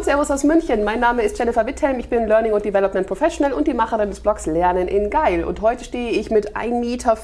und 0.00 0.04
Servus 0.06 0.30
aus 0.30 0.44
München. 0.44 0.82
Mein 0.82 0.98
Name 0.98 1.20
ist 1.20 1.38
Jennifer 1.38 1.66
Witthelm. 1.66 1.98
Ich 1.98 2.08
bin 2.08 2.26
Learning 2.26 2.54
und 2.54 2.64
Development 2.64 3.06
Professional 3.06 3.52
und 3.52 3.66
die 3.66 3.74
Macherin 3.74 4.08
des 4.08 4.20
Blogs 4.20 4.46
Lernen 4.46 4.88
in 4.88 5.10
Geil. 5.10 5.44
Und 5.44 5.60
heute 5.60 5.84
stehe 5.84 6.12
ich 6.12 6.30
mit 6.30 6.56
1,50 6.56 6.70
Meter 6.80 7.18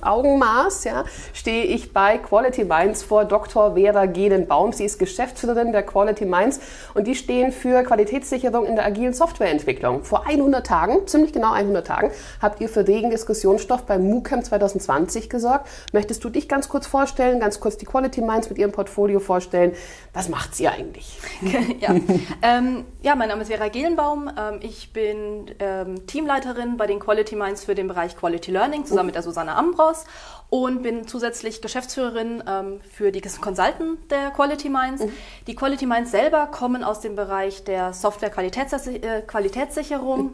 Augenmaß, 0.00 0.84
ja, 0.84 1.04
stehe 1.34 1.64
ich 1.64 1.92
bei 1.92 2.16
Quality 2.16 2.64
Minds 2.64 3.02
vor 3.02 3.26
Dr. 3.26 3.74
Vera 3.74 4.06
Gedenbaum. 4.06 4.72
Sie 4.72 4.86
ist 4.86 4.98
Geschäftsführerin 4.98 5.72
der 5.72 5.82
Quality 5.82 6.24
Minds 6.24 6.60
und 6.94 7.06
die 7.06 7.14
stehen 7.14 7.52
für 7.52 7.82
Qualitätssicherung 7.82 8.64
in 8.64 8.76
der 8.76 8.86
agilen 8.86 9.12
Softwareentwicklung. 9.12 10.02
Vor 10.02 10.26
100 10.26 10.66
Tagen, 10.66 11.06
ziemlich 11.06 11.34
genau 11.34 11.52
100 11.52 11.86
Tagen, 11.86 12.10
habt 12.40 12.62
ihr 12.62 12.70
für 12.70 12.88
regen 12.88 13.10
Diskussionsstoff 13.10 13.82
beim 13.82 14.04
MooCamp 14.04 14.46
2020 14.46 15.28
gesorgt. 15.28 15.68
Möchtest 15.92 16.24
du 16.24 16.30
dich 16.30 16.48
ganz 16.48 16.70
kurz 16.70 16.86
vorstellen, 16.86 17.38
ganz 17.38 17.60
kurz 17.60 17.76
die 17.76 17.84
Quality 17.84 18.22
Minds 18.22 18.48
mit 18.48 18.56
ihrem 18.56 18.72
Portfolio 18.72 19.20
vorstellen? 19.20 19.72
Was 20.14 20.30
macht 20.30 20.54
sie 20.54 20.68
eigentlich? 20.68 21.18
ja. 21.80 21.97
Ähm, 22.40 22.84
ja, 23.02 23.16
mein 23.16 23.28
Name 23.28 23.42
ist 23.42 23.48
Vera 23.48 23.68
Gehlenbaum. 23.68 24.30
Ähm, 24.38 24.60
ich 24.62 24.92
bin 24.92 25.50
ähm, 25.58 26.06
Teamleiterin 26.06 26.76
bei 26.76 26.86
den 26.86 27.00
Quality 27.00 27.34
Minds 27.36 27.64
für 27.64 27.74
den 27.74 27.88
Bereich 27.88 28.16
Quality 28.16 28.52
Learning 28.52 28.84
zusammen 28.84 29.06
mit 29.06 29.16
der 29.16 29.22
Susanne 29.22 29.56
Ambros 29.56 30.04
und 30.50 30.82
bin 30.82 31.08
zusätzlich 31.08 31.60
Geschäftsführerin 31.60 32.42
ähm, 32.46 32.80
für 32.90 33.12
die 33.12 33.20
Consultant 33.20 34.10
der 34.10 34.30
Quality 34.30 34.68
Minds. 34.68 35.04
Mhm. 35.04 35.12
Die 35.46 35.54
Quality 35.54 35.86
Minds 35.86 36.10
selber 36.10 36.46
kommen 36.46 36.82
aus 36.84 37.00
dem 37.00 37.16
Bereich 37.16 37.64
der 37.64 37.92
Software-Qualitätssicherung. 37.92 40.22
Mhm. 40.22 40.30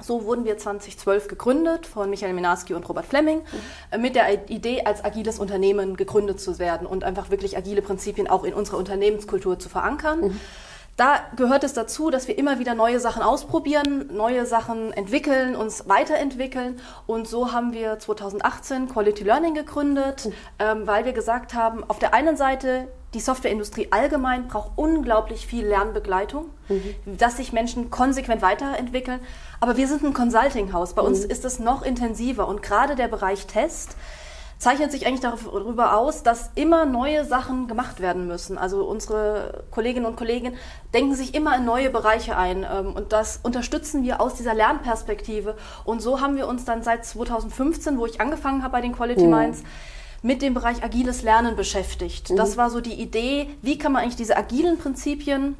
So 0.00 0.24
wurden 0.24 0.44
wir 0.44 0.58
2012 0.58 1.28
gegründet 1.28 1.86
von 1.86 2.10
Michael 2.10 2.32
Minarski 2.32 2.74
und 2.74 2.88
Robert 2.88 3.06
Fleming 3.06 3.42
mhm. 3.92 4.00
mit 4.00 4.16
der 4.16 4.50
Idee, 4.50 4.82
als 4.84 5.04
agiles 5.04 5.38
Unternehmen 5.38 5.96
gegründet 5.96 6.40
zu 6.40 6.58
werden 6.58 6.84
und 6.86 7.04
einfach 7.04 7.30
wirklich 7.30 7.56
agile 7.56 7.82
Prinzipien 7.82 8.28
auch 8.28 8.42
in 8.44 8.54
unserer 8.54 8.78
Unternehmenskultur 8.78 9.58
zu 9.58 9.68
verankern. 9.68 10.20
Mhm. 10.20 10.40
Da 10.96 11.20
gehört 11.36 11.64
es 11.64 11.72
dazu, 11.72 12.10
dass 12.10 12.28
wir 12.28 12.36
immer 12.36 12.58
wieder 12.58 12.74
neue 12.74 13.00
Sachen 13.00 13.22
ausprobieren, 13.22 14.10
neue 14.12 14.44
Sachen 14.44 14.92
entwickeln, 14.92 15.56
uns 15.56 15.88
weiterentwickeln. 15.88 16.80
Und 17.06 17.26
so 17.26 17.52
haben 17.52 17.72
wir 17.72 17.98
2018 17.98 18.88
Quality 18.88 19.24
Learning 19.24 19.54
gegründet, 19.54 20.26
mhm. 20.26 20.32
ähm, 20.58 20.86
weil 20.86 21.04
wir 21.04 21.12
gesagt 21.12 21.54
haben, 21.54 21.82
auf 21.88 21.98
der 21.98 22.12
einen 22.12 22.36
Seite 22.36 22.88
die 23.14 23.20
Softwareindustrie 23.20 23.88
allgemein 23.90 24.48
braucht 24.48 24.72
unglaublich 24.76 25.46
viel 25.46 25.66
Lernbegleitung, 25.66 26.46
mhm. 26.68 26.94
dass 27.18 27.36
sich 27.36 27.52
Menschen 27.52 27.90
konsequent 27.90 28.40
weiterentwickeln. 28.42 29.20
Aber 29.60 29.76
wir 29.76 29.86
sind 29.86 30.02
ein 30.02 30.14
Consulting-Haus. 30.14 30.94
Bei 30.94 31.02
mhm. 31.02 31.08
uns 31.08 31.24
ist 31.24 31.44
es 31.44 31.58
noch 31.58 31.82
intensiver. 31.82 32.48
Und 32.48 32.62
gerade 32.62 32.96
der 32.96 33.08
Bereich 33.08 33.46
Test 33.46 33.96
zeichnet 34.62 34.92
sich 34.92 35.08
eigentlich 35.08 35.20
darüber 35.20 35.98
aus, 35.98 36.22
dass 36.22 36.50
immer 36.54 36.84
neue 36.84 37.24
Sachen 37.24 37.66
gemacht 37.66 37.98
werden 37.98 38.28
müssen. 38.28 38.58
Also 38.58 38.84
unsere 38.84 39.64
Kolleginnen 39.72 40.06
und 40.06 40.14
Kollegen 40.14 40.54
denken 40.94 41.16
sich 41.16 41.34
immer 41.34 41.56
in 41.56 41.64
neue 41.64 41.90
Bereiche 41.90 42.36
ein. 42.36 42.64
Ähm, 42.64 42.92
und 42.94 43.12
das 43.12 43.40
unterstützen 43.42 44.04
wir 44.04 44.20
aus 44.20 44.34
dieser 44.34 44.54
Lernperspektive. 44.54 45.56
Und 45.82 46.00
so 46.00 46.20
haben 46.20 46.36
wir 46.36 46.46
uns 46.46 46.64
dann 46.64 46.84
seit 46.84 47.04
2015, 47.04 47.98
wo 47.98 48.06
ich 48.06 48.20
angefangen 48.20 48.62
habe 48.62 48.70
bei 48.70 48.80
den 48.80 48.92
Quality 48.92 49.24
mhm. 49.24 49.30
Minds, 49.30 49.62
mit 50.22 50.42
dem 50.42 50.54
Bereich 50.54 50.84
agiles 50.84 51.22
Lernen 51.22 51.56
beschäftigt. 51.56 52.30
Mhm. 52.30 52.36
Das 52.36 52.56
war 52.56 52.70
so 52.70 52.80
die 52.80 52.94
Idee, 52.94 53.48
wie 53.62 53.78
kann 53.78 53.90
man 53.90 54.02
eigentlich 54.02 54.14
diese 54.14 54.36
agilen 54.36 54.78
Prinzipien 54.78 55.56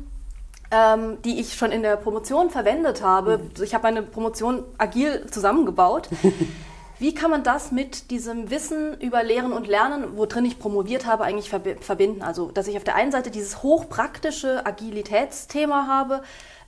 ähm, 0.70 1.18
die 1.22 1.38
ich 1.38 1.52
schon 1.52 1.70
in 1.70 1.82
der 1.82 1.96
Promotion 1.96 2.48
verwendet 2.48 3.02
habe. 3.02 3.38
Mhm. 3.38 3.62
Ich 3.62 3.74
habe 3.74 3.82
meine 3.82 4.00
Promotion 4.00 4.62
agil 4.78 5.26
zusammengebaut. 5.30 6.08
Wie 7.02 7.16
kann 7.16 7.32
man 7.32 7.42
das 7.42 7.72
mit 7.72 8.12
diesem 8.12 8.48
Wissen 8.50 8.96
über 9.00 9.24
Lehren 9.24 9.52
und 9.52 9.66
Lernen, 9.66 10.16
worin 10.16 10.44
ich 10.44 10.60
promoviert 10.60 11.04
habe, 11.04 11.24
eigentlich 11.24 11.50
verbinden? 11.50 12.22
Also, 12.22 12.52
dass 12.52 12.68
ich 12.68 12.76
auf 12.76 12.84
der 12.84 12.94
einen 12.94 13.10
Seite 13.10 13.32
dieses 13.32 13.64
hochpraktische 13.64 14.64
Agilitätsthema 14.64 15.88
habe 15.88 16.22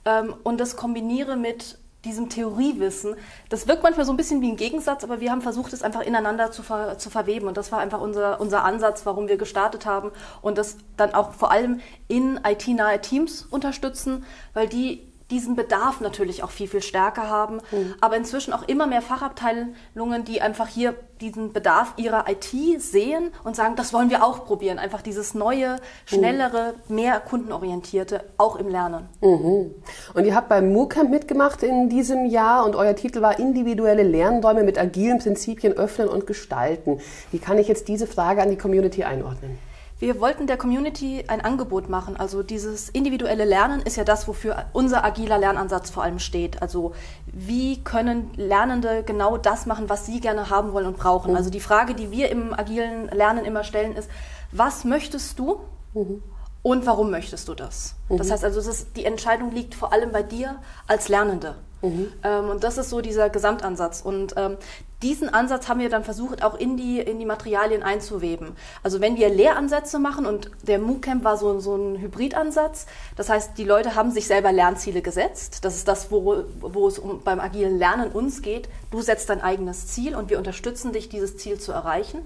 ähm, 0.05 0.35
und 0.43 0.59
das 0.59 0.75
kombiniere 0.75 1.37
mit 1.37 1.79
diesem 2.05 2.31
Theoriewissen. 2.31 3.15
Das 3.49 3.69
wirkt 3.69 3.85
manchmal 3.85 4.07
so 4.07 4.13
ein 4.13 4.17
bisschen 4.17 4.41
wie 4.41 4.51
ein 4.51 4.57
Gegensatz, 4.57 5.05
aber 5.05 5.21
wir 5.21 5.31
haben 5.31 5.41
versucht, 5.41 5.73
es 5.73 5.85
einfach 5.85 6.01
ineinander 6.01 6.51
zu, 6.51 6.65
ver 6.65 6.99
zu 6.99 7.11
verweben. 7.11 7.47
Und 7.47 7.57
das 7.57 7.71
war 7.71 7.79
einfach 7.79 8.01
unser, 8.01 8.41
unser 8.41 8.65
Ansatz, 8.65 9.07
warum 9.07 9.29
wir 9.29 9.37
gestartet 9.37 9.87
haben. 9.87 10.11
Und 10.43 10.59
das 10.59 10.79
dann 10.97 11.15
auch 11.15 11.33
vor 11.33 11.53
allem 11.53 11.79
in 12.09 12.41
IT-nahe 12.45 13.01
Teams 13.01 13.47
unterstützen, 13.49 14.25
weil 14.53 14.67
die 14.67 15.14
diesen 15.31 15.57
Bedarf 15.57 16.01
natürlich 16.01 16.43
auch 16.43 16.51
viel, 16.51 16.69
viel 16.69 16.83
stärker 16.83 17.29
haben, 17.29 17.61
mhm. 17.73 17.95
aber 18.01 18.17
inzwischen 18.17 18.53
auch 18.53 18.63
immer 18.69 18.87
mehr 18.87 19.03
Fachabteilungen, 19.03 20.25
die 20.27 20.43
einfach 20.43 20.69
hier 20.69 20.95
diesen 21.21 21.53
Bedarf 21.53 21.95
ihrer 21.97 22.27
IT 22.29 22.83
sehen 22.83 23.31
und 23.43 23.57
sagen, 23.57 23.77
das 23.77 23.93
wollen 23.93 24.11
wir 24.11 24.23
auch 24.23 24.45
probieren. 24.45 24.79
Einfach 24.79 25.01
dieses 25.01 25.33
neue, 25.33 25.77
schnellere, 26.05 26.75
mhm. 26.89 26.95
mehr 26.95 27.21
kundenorientierte, 27.21 28.25
auch 28.37 28.57
im 28.57 28.69
Lernen. 28.69 29.09
Mhm. 29.23 29.75
Und 30.13 30.25
ihr 30.25 30.35
habt 30.35 30.49
beim 30.49 30.73
MOOCamp 30.73 31.11
mitgemacht 31.11 31.63
in 31.63 31.89
diesem 31.89 32.27
Jahr 32.27 32.67
und 32.67 32.77
euer 32.77 32.95
Titel 32.95 33.23
war 33.23 33.39
Individuelle 33.39 34.03
Lernräume 34.03 34.63
mit 34.63 34.79
agilen 34.79 35.19
Prinzipien 35.19 35.73
öffnen 35.73 36.09
und 36.09 36.27
gestalten. 36.27 37.01
Wie 37.31 37.39
kann 37.39 37.59
ich 37.59 37.69
jetzt 37.69 37.89
diese 37.89 38.07
Frage 38.07 38.43
an 38.43 38.51
die 38.51 38.59
Community 38.59 39.05
einordnen? 39.05 39.59
Wir 40.05 40.21
wollten 40.21 40.47
der 40.47 40.59
Community 40.59 41.25
ein 41.29 41.41
Angebot 41.41 41.89
machen. 41.89 42.19
Also 42.19 42.43
dieses 42.43 42.91
individuelle 42.91 43.47
Lernen 43.47 43.81
ist 43.81 43.97
ja 43.97 44.05
das, 44.05 44.29
wofür 44.29 44.67
unser 44.75 45.03
agiler 45.03 45.39
Lernansatz 45.39 45.89
vor 45.89 46.03
allem 46.03 46.19
steht. 46.19 46.61
Also 46.61 46.93
wie 47.25 47.83
können 47.83 48.31
Lernende 48.37 49.03
genau 49.03 49.39
das 49.39 49.65
machen, 49.65 49.89
was 49.89 50.05
sie 50.05 50.21
gerne 50.21 50.51
haben 50.51 50.75
wollen 50.75 50.85
und 50.85 50.99
brauchen. 50.99 51.31
Mhm. 51.31 51.39
Also 51.39 51.49
die 51.49 51.59
Frage, 51.59 51.95
die 51.95 52.11
wir 52.11 52.29
im 52.29 52.53
agilen 52.53 53.09
Lernen 53.09 53.47
immer 53.47 53.65
stellen, 53.65 53.97
ist, 53.97 54.11
was 54.53 54.85
möchtest 54.85 55.39
du? 55.39 55.61
Mhm. 55.95 56.23
Und 56.61 56.85
warum 56.85 57.11
möchtest 57.11 57.49
du 57.49 57.55
das? 57.55 57.95
Mhm. 58.11 58.19
Das 58.19 58.31
heißt 58.31 58.45
also, 58.45 58.61
ist, 58.61 58.95
die 58.99 59.07
Entscheidung 59.07 59.53
liegt 59.53 59.75
vor 59.75 59.95
allem 59.95 60.13
bei 60.13 60.23
dir 60.23 60.57
als 60.87 61.09
Lernende. 61.09 61.55
Mhm. 61.85 62.13
Ähm, 62.23 62.49
und 62.49 62.65
das 62.65 62.79
ist 62.79 62.91
so 62.91 63.01
dieser 63.01 63.31
Gesamtansatz. 63.31 64.01
Und 64.01 64.35
ähm, 64.37 64.57
diesen 65.03 65.29
Ansatz 65.29 65.69
haben 65.69 65.81
wir 65.81 65.91
dann 65.91 66.03
versucht, 66.03 66.43
auch 66.43 66.55
in 66.55 66.77
die, 66.77 66.99
in 66.99 67.19
die 67.19 67.27
Materialien 67.27 67.83
einzuweben. 67.83 68.53
Also 68.83 69.01
wenn 69.01 69.17
wir 69.17 69.29
Lehransätze 69.29 69.99
machen 69.99 70.25
und 70.25 70.51
der 70.63 70.79
MOOCamp 70.79 71.25
war 71.25 71.37
so, 71.37 71.61
so 71.61 71.77
ein 71.77 72.01
Hybridansatz, 72.01 72.87
das 73.17 73.29
heißt, 73.29 73.59
die 73.59 73.65
Leute 73.65 73.95
haben 73.95 74.11
sich 74.11 74.27
selber 74.27 74.51
Lernziele 74.51 75.03
gesetzt. 75.03 75.65
Das 75.65 75.77
ist 75.77 75.89
das, 75.89 76.11
wo, 76.11 76.45
wo 76.61 76.89
es 76.89 76.99
um, 76.99 77.23
beim 77.23 77.39
agilen 77.39 77.79
Lernen 77.79 78.13
uns 78.13 78.41
geht. 78.41 78.69
Du 78.91 79.03
setzt 79.03 79.29
dein 79.29 79.43
eigenes 79.43 79.89
Ziel 79.89 80.17
und 80.17 80.31
wir 80.31 80.39
unterstützen 80.39 80.93
dich, 80.93 81.11
dieses 81.11 81.37
Ziel 81.37 81.61
zu 81.61 81.73
erreichen. 81.73 82.23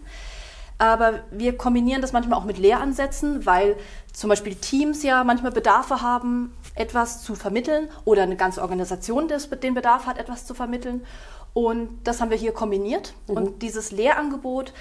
Aber 0.78 1.20
wir 1.32 1.56
kombinieren 1.56 2.00
das 2.00 2.12
manchmal 2.12 2.38
auch 2.38 2.44
mit 2.44 2.56
Lehransätzen, 2.56 3.44
weil 3.44 3.76
zum 4.12 4.30
Beispiel 4.30 4.54
Teams 4.54 5.02
ja 5.02 5.24
manchmal 5.24 5.50
Bedarfe 5.50 6.02
haben, 6.02 6.54
etwas 6.76 7.22
zu 7.22 7.34
vermitteln 7.34 7.88
oder 8.04 8.22
eine 8.22 8.36
ganze 8.36 8.62
Organisation 8.62 9.28
den 9.28 9.74
Bedarf 9.74 10.06
hat, 10.06 10.18
etwas 10.18 10.46
zu 10.46 10.54
vermitteln. 10.54 11.04
Und 11.52 11.88
das 12.04 12.20
haben 12.20 12.30
wir 12.30 12.36
hier 12.36 12.52
kombiniert. 12.52 13.14
Mhm. 13.26 13.36
Und 13.36 13.62
dieses 13.62 13.90
Lehrangebot 13.90 14.72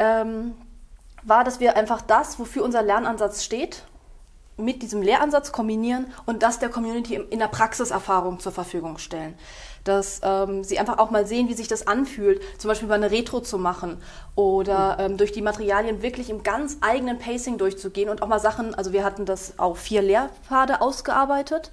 ähm, 0.00 0.54
war, 1.22 1.44
dass 1.44 1.60
wir 1.60 1.76
einfach 1.76 2.02
das, 2.02 2.38
wofür 2.40 2.64
unser 2.64 2.82
Lernansatz 2.82 3.44
steht, 3.44 3.84
mit 4.56 4.82
diesem 4.82 5.02
Lehransatz 5.02 5.52
kombinieren 5.52 6.06
und 6.26 6.42
das 6.42 6.58
der 6.58 6.68
Community 6.68 7.14
in 7.14 7.38
der 7.38 7.48
Praxiserfahrung 7.48 8.38
zur 8.38 8.52
Verfügung 8.52 8.98
stellen. 8.98 9.34
Dass 9.82 10.20
ähm, 10.22 10.64
sie 10.64 10.78
einfach 10.78 10.98
auch 10.98 11.10
mal 11.10 11.26
sehen, 11.26 11.48
wie 11.48 11.54
sich 11.54 11.68
das 11.68 11.86
anfühlt, 11.86 12.40
zum 12.58 12.68
Beispiel 12.68 12.88
mal 12.88 12.94
eine 12.94 13.10
Retro 13.10 13.40
zu 13.40 13.58
machen 13.58 13.98
oder 14.34 14.94
mhm. 14.94 15.00
ähm, 15.00 15.16
durch 15.16 15.32
die 15.32 15.42
Materialien 15.42 16.02
wirklich 16.02 16.30
im 16.30 16.42
ganz 16.42 16.78
eigenen 16.80 17.18
Pacing 17.18 17.58
durchzugehen 17.58 18.08
und 18.08 18.22
auch 18.22 18.28
mal 18.28 18.40
Sachen, 18.40 18.74
also 18.74 18.92
wir 18.92 19.04
hatten 19.04 19.26
das 19.26 19.58
auf 19.58 19.78
vier 19.78 20.02
Lehrpfade 20.02 20.80
ausgearbeitet, 20.80 21.70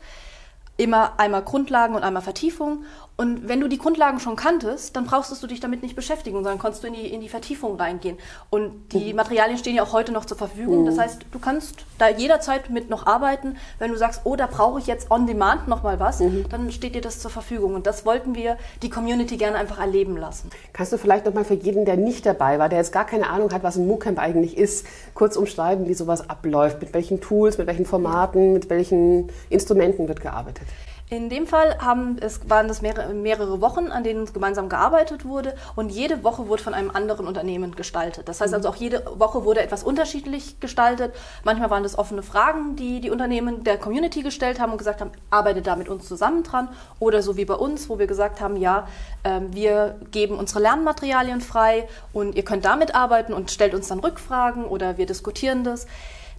immer 0.77 1.19
einmal 1.19 1.43
Grundlagen 1.43 1.95
und 1.95 2.03
einmal 2.03 2.23
Vertiefung 2.23 2.85
und 3.21 3.47
wenn 3.47 3.59
du 3.59 3.67
die 3.67 3.77
Grundlagen 3.77 4.19
schon 4.19 4.35
kanntest, 4.35 4.95
dann 4.95 5.05
brauchst 5.05 5.43
du 5.43 5.45
dich 5.45 5.59
damit 5.59 5.83
nicht 5.83 5.95
beschäftigen, 5.95 6.37
sondern 6.37 6.57
kannst 6.57 6.81
du 6.81 6.87
in 6.87 6.93
die, 6.93 7.05
in 7.05 7.21
die 7.21 7.29
Vertiefung 7.29 7.75
reingehen. 7.75 8.17
Und 8.49 8.71
die 8.93 9.11
mhm. 9.11 9.17
Materialien 9.17 9.59
stehen 9.59 9.75
ja 9.75 9.83
auch 9.83 9.93
heute 9.93 10.11
noch 10.11 10.25
zur 10.25 10.37
Verfügung. 10.37 10.87
Das 10.87 10.95
mhm. 10.95 11.01
heißt, 11.01 11.25
du 11.31 11.37
kannst 11.37 11.85
da 11.99 12.09
jederzeit 12.09 12.71
mit 12.71 12.89
noch 12.89 13.05
arbeiten. 13.05 13.57
Wenn 13.77 13.91
du 13.91 13.97
sagst, 13.97 14.21
oh, 14.23 14.35
da 14.35 14.47
brauche 14.47 14.79
ich 14.79 14.87
jetzt 14.87 15.11
on 15.11 15.27
demand 15.27 15.67
noch 15.67 15.83
mal 15.83 15.99
was, 15.99 16.19
mhm. 16.19 16.47
dann 16.49 16.71
steht 16.71 16.95
dir 16.95 17.01
das 17.01 17.19
zur 17.19 17.29
Verfügung. 17.29 17.75
Und 17.75 17.85
das 17.85 18.07
wollten 18.07 18.33
wir 18.33 18.57
die 18.81 18.89
Community 18.89 19.37
gerne 19.37 19.55
einfach 19.57 19.77
erleben 19.77 20.17
lassen. 20.17 20.49
Kannst 20.73 20.91
du 20.91 20.97
vielleicht 20.97 21.27
noch 21.27 21.35
mal 21.35 21.45
für 21.45 21.53
jeden, 21.53 21.85
der 21.85 21.97
nicht 21.97 22.25
dabei 22.25 22.57
war, 22.57 22.69
der 22.69 22.79
jetzt 22.79 22.91
gar 22.91 23.05
keine 23.05 23.29
Ahnung 23.29 23.53
hat, 23.53 23.61
was 23.61 23.75
ein 23.75 23.85
MOOCamp 23.85 24.17
eigentlich 24.17 24.57
ist, 24.57 24.87
kurz 25.13 25.35
umschreiben, 25.35 25.87
wie 25.87 25.93
sowas 25.93 26.27
abläuft? 26.27 26.81
Mit 26.81 26.95
welchen 26.95 27.21
Tools, 27.21 27.59
mit 27.59 27.67
welchen 27.67 27.85
Formaten, 27.85 28.53
mit 28.53 28.71
welchen 28.71 29.29
Instrumenten 29.51 30.07
wird 30.07 30.21
gearbeitet? 30.21 30.65
In 31.13 31.27
dem 31.27 31.45
Fall 31.45 31.77
haben, 31.79 32.15
es 32.21 32.49
waren 32.49 32.69
das 32.69 32.81
mehrere, 32.81 33.13
mehrere 33.13 33.59
Wochen, 33.59 33.91
an 33.91 34.05
denen 34.05 34.31
gemeinsam 34.31 34.69
gearbeitet 34.69 35.25
wurde 35.25 35.55
und 35.75 35.89
jede 35.89 36.23
Woche 36.23 36.47
wurde 36.47 36.63
von 36.63 36.73
einem 36.73 36.89
anderen 36.89 37.27
Unternehmen 37.27 37.75
gestaltet. 37.75 38.29
Das 38.29 38.39
heißt 38.39 38.51
mhm. 38.51 38.55
also 38.55 38.69
auch 38.69 38.77
jede 38.77 39.03
Woche 39.19 39.43
wurde 39.43 39.61
etwas 39.61 39.83
unterschiedlich 39.83 40.61
gestaltet. 40.61 41.13
Manchmal 41.43 41.69
waren 41.69 41.83
das 41.83 41.97
offene 41.97 42.23
Fragen, 42.23 42.77
die 42.77 43.01
die 43.01 43.09
Unternehmen 43.09 43.65
der 43.65 43.77
Community 43.77 44.21
gestellt 44.21 44.61
haben 44.61 44.71
und 44.71 44.77
gesagt 44.77 45.01
haben, 45.01 45.11
arbeitet 45.29 45.67
da 45.67 45.75
mit 45.75 45.89
uns 45.89 46.07
zusammen 46.07 46.43
dran. 46.43 46.69
Oder 46.99 47.21
so 47.21 47.35
wie 47.35 47.43
bei 47.43 47.55
uns, 47.55 47.89
wo 47.89 47.99
wir 47.99 48.07
gesagt 48.07 48.39
haben, 48.39 48.55
ja, 48.55 48.87
äh, 49.23 49.41
wir 49.49 49.99
geben 50.11 50.37
unsere 50.37 50.61
Lernmaterialien 50.61 51.41
frei 51.41 51.89
und 52.13 52.35
ihr 52.35 52.45
könnt 52.45 52.63
damit 52.63 52.95
arbeiten 52.95 53.33
und 53.33 53.51
stellt 53.51 53.73
uns 53.73 53.89
dann 53.89 53.99
Rückfragen 53.99 54.63
oder 54.63 54.97
wir 54.97 55.07
diskutieren 55.07 55.65
das. 55.65 55.87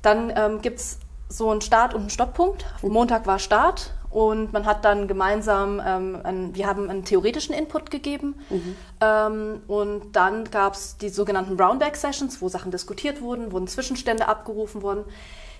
Dann 0.00 0.32
ähm, 0.34 0.62
gibt 0.62 0.78
es 0.78 0.98
so 1.28 1.50
einen 1.50 1.60
Start- 1.60 1.92
und 1.92 2.00
einen 2.00 2.10
Stopppunkt. 2.10 2.64
Montag 2.80 3.26
war 3.26 3.38
Start 3.38 3.92
und 4.12 4.52
man 4.52 4.66
hat 4.66 4.84
dann 4.84 5.08
gemeinsam, 5.08 5.80
ähm, 5.84 6.18
einen, 6.22 6.54
wir 6.54 6.66
haben 6.66 6.90
einen 6.90 7.04
theoretischen 7.04 7.54
Input 7.54 7.90
gegeben 7.90 8.34
mhm. 8.50 8.76
ähm, 9.00 9.62
und 9.66 10.12
dann 10.12 10.44
gab 10.50 10.74
es 10.74 10.98
die 10.98 11.08
sogenannten 11.08 11.56
Brownback-Sessions, 11.56 12.42
wo 12.42 12.48
Sachen 12.48 12.70
diskutiert 12.70 13.22
wurden, 13.22 13.52
wurden 13.52 13.66
Zwischenstände 13.66 14.28
abgerufen 14.28 14.82
worden. 14.82 15.04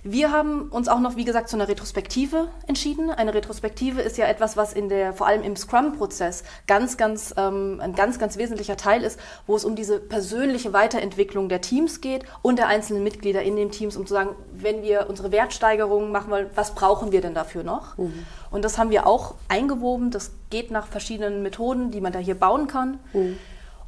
Wir 0.05 0.33
haben 0.33 0.63
uns 0.71 0.89
auch 0.89 0.99
noch, 0.99 1.15
wie 1.15 1.25
gesagt, 1.25 1.49
zu 1.49 1.57
einer 1.57 1.69
Retrospektive 1.69 2.49
entschieden. 2.67 3.11
Eine 3.11 3.35
Retrospektive 3.35 4.01
ist 4.01 4.19
ja 4.19 4.27
etwas, 4.27 4.57
was 4.57 4.73
in 4.73 4.89
der, 4.89 5.13
vor 5.13 5.29
allem 5.29 5.45
im 5.45 5.55
Scrum-Prozess 5.55 6.43
ganz, 6.67 6.97
ganz, 6.97 7.33
ähm, 7.37 7.79
ein 7.81 7.95
ganz, 7.95 8.19
ganz 8.19 8.37
wesentlicher 8.37 8.77
Teil 8.77 9.05
ist, 9.05 9.21
wo 9.47 9.55
es 9.55 9.65
um 9.65 9.77
diese 9.77 10.01
persönliche 10.01 10.73
Weiterentwicklung 10.73 11.49
der 11.49 11.61
Teams 11.61 12.01
geht 12.01 12.25
und 12.43 12.59
der 12.59 12.67
einzelnen 12.67 13.05
Mitglieder 13.05 13.43
in 13.43 13.55
den 13.55 13.71
Teams, 13.71 13.97
um 13.97 14.05
zu 14.05 14.15
sagen, 14.15 14.31
wenn 14.53 14.83
wir 14.83 15.07
unsere 15.09 15.31
Wertsteigerung 15.31 16.11
machen 16.11 16.33
wollen, 16.33 16.51
was 16.57 16.75
brauchen 16.75 17.13
wir 17.13 17.21
denn 17.21 17.35
dafür 17.35 17.63
noch? 17.63 17.97
Mhm. 17.97 18.27
Und 18.51 18.65
das 18.65 18.79
haben 18.79 18.91
wir 18.91 19.07
auch 19.07 19.37
eingewoben. 19.49 20.11
Das 20.11 20.33
geht 20.51 20.73
nach 20.73 20.89
verschiedenen 20.89 21.43
Methoden, 21.45 21.93
die 21.93 22.01
man 22.01 22.13
da 22.13 22.19
hier 22.19 22.35
bauen 22.35 22.67
kann. 22.67 22.99
Mhm. 23.13 23.39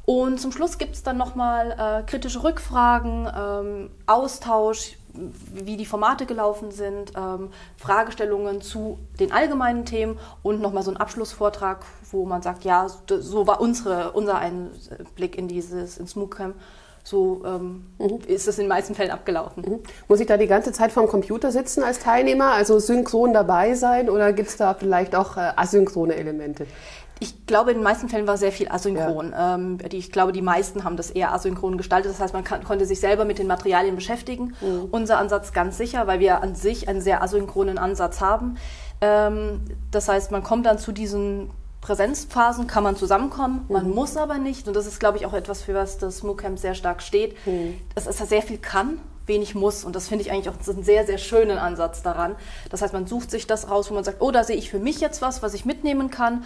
Und 0.05 0.39
zum 0.39 0.53
Schluss 0.53 0.77
gibt 0.77 0.95
es 0.95 1.03
dann 1.03 1.17
nochmal 1.17 1.71
äh, 1.71 2.09
kritische 2.09 2.43
Rückfragen, 2.43 3.27
ähm, 3.35 3.89
Austausch, 4.05 4.97
wie 5.53 5.77
die 5.77 5.85
Formate 5.85 6.25
gelaufen 6.25 6.71
sind, 6.71 7.13
ähm, 7.17 7.49
Fragestellungen 7.77 8.61
zu 8.61 8.99
den 9.19 9.31
allgemeinen 9.31 9.85
Themen 9.85 10.19
und 10.43 10.61
nochmal 10.61 10.83
so 10.83 10.91
ein 10.91 10.97
Abschlussvortrag, 10.97 11.85
wo 12.11 12.25
man 12.25 12.41
sagt, 12.41 12.63
ja, 12.63 12.87
so 13.07 13.47
war 13.47 13.61
unsere, 13.61 14.11
unser 14.11 14.37
Einblick 14.37 15.37
in 15.37 15.47
dieses, 15.47 15.97
ins 15.97 16.15
MOOC-Camp. 16.15 16.55
So 17.03 17.43
ähm, 17.45 17.85
mhm. 17.99 18.19
ist 18.25 18.47
es 18.47 18.57
in 18.57 18.63
den 18.63 18.69
meisten 18.69 18.95
Fällen 18.95 19.11
abgelaufen. 19.11 19.63
Mhm. 19.63 19.79
Muss 20.07 20.19
ich 20.19 20.25
da 20.25 20.37
die 20.37 20.47
ganze 20.47 20.71
Zeit 20.71 20.91
vorm 20.91 21.07
Computer 21.07 21.51
sitzen 21.51 21.83
als 21.83 21.99
Teilnehmer, 21.99 22.51
also 22.53 22.79
synchron 22.79 23.31
dabei 23.31 23.75
sein 23.75 24.09
oder 24.09 24.33
gibt 24.33 24.49
es 24.49 24.57
da 24.57 24.73
vielleicht 24.73 25.15
auch 25.15 25.37
äh, 25.37 25.51
asynchrone 25.55 26.15
Elemente? 26.15 26.65
Ich 27.19 27.45
glaube, 27.45 27.71
in 27.71 27.77
den 27.77 27.83
meisten 27.83 28.09
Fällen 28.09 28.27
war 28.27 28.37
sehr 28.37 28.51
viel 28.51 28.69
asynchron. 28.69 29.31
Ja. 29.31 29.55
Ähm, 29.55 29.77
die, 29.77 29.97
ich 29.97 30.11
glaube, 30.11 30.31
die 30.31 30.41
meisten 30.41 30.83
haben 30.83 30.97
das 30.97 31.11
eher 31.11 31.33
asynchron 31.33 31.77
gestaltet. 31.77 32.11
Das 32.11 32.19
heißt, 32.19 32.33
man 32.33 32.43
kann, 32.43 32.63
konnte 32.63 32.85
sich 32.85 32.99
selber 32.99 33.25
mit 33.25 33.39
den 33.39 33.47
Materialien 33.47 33.95
beschäftigen. 33.95 34.53
Mhm. 34.61 34.87
Unser 34.91 35.17
Ansatz 35.17 35.53
ganz 35.53 35.77
sicher, 35.77 36.07
weil 36.07 36.19
wir 36.19 36.41
an 36.41 36.55
sich 36.55 36.89
einen 36.89 37.01
sehr 37.01 37.21
asynchronen 37.21 37.77
Ansatz 37.77 38.19
haben. 38.19 38.57
Ähm, 39.01 39.61
das 39.91 40.09
heißt, 40.09 40.31
man 40.31 40.43
kommt 40.43 40.65
dann 40.65 40.77
zu 40.77 40.91
diesen 40.91 41.51
Präsenzphasen, 41.81 42.67
kann 42.67 42.83
man 42.83 42.95
zusammenkommen. 42.95 43.65
Man 43.69 43.87
mhm. 43.87 43.95
muss 43.95 44.17
aber 44.17 44.37
nicht. 44.37 44.67
Und 44.67 44.75
das 44.75 44.85
ist, 44.85 44.99
glaube 44.99 45.17
ich, 45.17 45.25
auch 45.25 45.33
etwas, 45.33 45.61
für 45.61 45.73
was 45.73 45.97
das 45.97 46.23
MOOC-Camp 46.23 46.59
sehr 46.59 46.75
stark 46.75 47.01
steht. 47.01 47.35
Mhm. 47.45 47.77
Dass 47.93 48.07
es 48.07 48.17
sehr 48.17 48.41
viel 48.41 48.57
kann 48.57 48.99
wenig 49.27 49.55
muss. 49.55 49.83
Und 49.83 49.95
das 49.95 50.07
finde 50.07 50.23
ich 50.23 50.31
eigentlich 50.31 50.49
auch 50.49 50.67
einen 50.67 50.83
sehr, 50.83 51.05
sehr 51.05 51.17
schönen 51.17 51.57
Ansatz 51.57 52.01
daran. 52.01 52.35
Das 52.69 52.81
heißt, 52.81 52.93
man 52.93 53.07
sucht 53.07 53.31
sich 53.31 53.47
das 53.47 53.69
raus, 53.69 53.89
wo 53.89 53.93
man 53.93 54.03
sagt, 54.03 54.21
oh, 54.21 54.31
da 54.31 54.43
sehe 54.43 54.55
ich 54.55 54.69
für 54.69 54.79
mich 54.79 54.99
jetzt 54.99 55.21
was, 55.21 55.41
was 55.41 55.53
ich 55.53 55.65
mitnehmen 55.65 56.09
kann. 56.09 56.43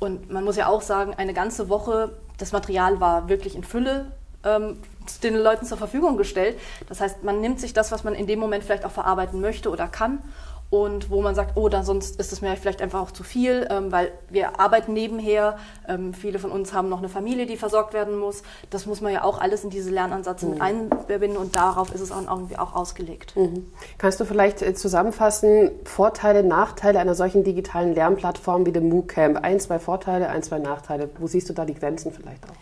Und 0.00 0.30
man 0.30 0.44
muss 0.44 0.56
ja 0.56 0.66
auch 0.66 0.82
sagen, 0.82 1.14
eine 1.16 1.34
ganze 1.34 1.68
Woche, 1.68 2.16
das 2.38 2.52
Material 2.52 3.00
war 3.00 3.28
wirklich 3.28 3.54
in 3.54 3.62
Fülle 3.62 4.06
ähm, 4.44 4.78
den 5.22 5.36
Leuten 5.36 5.66
zur 5.66 5.78
Verfügung 5.78 6.16
gestellt. 6.16 6.58
Das 6.88 7.00
heißt, 7.00 7.22
man 7.22 7.40
nimmt 7.40 7.60
sich 7.60 7.72
das, 7.72 7.92
was 7.92 8.02
man 8.02 8.14
in 8.14 8.26
dem 8.26 8.38
Moment 8.38 8.64
vielleicht 8.64 8.84
auch 8.84 8.90
verarbeiten 8.90 9.40
möchte 9.40 9.70
oder 9.70 9.86
kann 9.86 10.22
und 10.70 11.10
wo 11.10 11.20
man 11.20 11.34
sagt, 11.34 11.56
oh, 11.56 11.68
dann 11.68 11.84
sonst 11.84 12.18
ist 12.20 12.32
es 12.32 12.40
mir 12.40 12.56
vielleicht 12.56 12.80
einfach 12.80 13.00
auch 13.00 13.10
zu 13.10 13.24
viel, 13.24 13.66
ähm, 13.70 13.90
weil 13.90 14.12
wir 14.28 14.60
arbeiten 14.60 14.92
nebenher. 14.92 15.58
Ähm, 15.88 16.14
viele 16.14 16.38
von 16.38 16.52
uns 16.52 16.72
haben 16.72 16.88
noch 16.88 16.98
eine 16.98 17.08
Familie, 17.08 17.46
die 17.46 17.56
versorgt 17.56 17.92
werden 17.92 18.16
muss. 18.16 18.44
Das 18.70 18.86
muss 18.86 19.00
man 19.00 19.12
ja 19.12 19.24
auch 19.24 19.40
alles 19.40 19.64
in 19.64 19.70
diese 19.70 19.90
Lernansätze 19.90 20.46
mhm. 20.46 20.52
mit 20.52 20.62
einbinden 20.62 21.36
und 21.36 21.56
darauf 21.56 21.92
ist 21.92 22.00
es 22.00 22.12
auch 22.12 22.22
irgendwie 22.22 22.56
auch 22.56 22.74
ausgelegt. 22.74 23.36
Mhm. 23.36 23.66
Kannst 23.98 24.20
du 24.20 24.24
vielleicht 24.24 24.62
äh, 24.62 24.72
zusammenfassen, 24.74 25.72
Vorteile, 25.84 26.44
Nachteile 26.44 27.00
einer 27.00 27.16
solchen 27.16 27.42
digitalen 27.42 27.92
Lernplattform 27.94 28.64
wie 28.64 28.72
dem 28.72 28.88
MOOC-Camp? 28.88 29.38
Ein, 29.42 29.58
zwei 29.58 29.80
Vorteile, 29.80 30.28
ein, 30.28 30.44
zwei 30.44 30.60
Nachteile. 30.60 31.10
Wo 31.18 31.26
siehst 31.26 31.48
du 31.48 31.52
da 31.52 31.64
die 31.64 31.74
Grenzen 31.74 32.12
vielleicht 32.12 32.44
auch? 32.44 32.54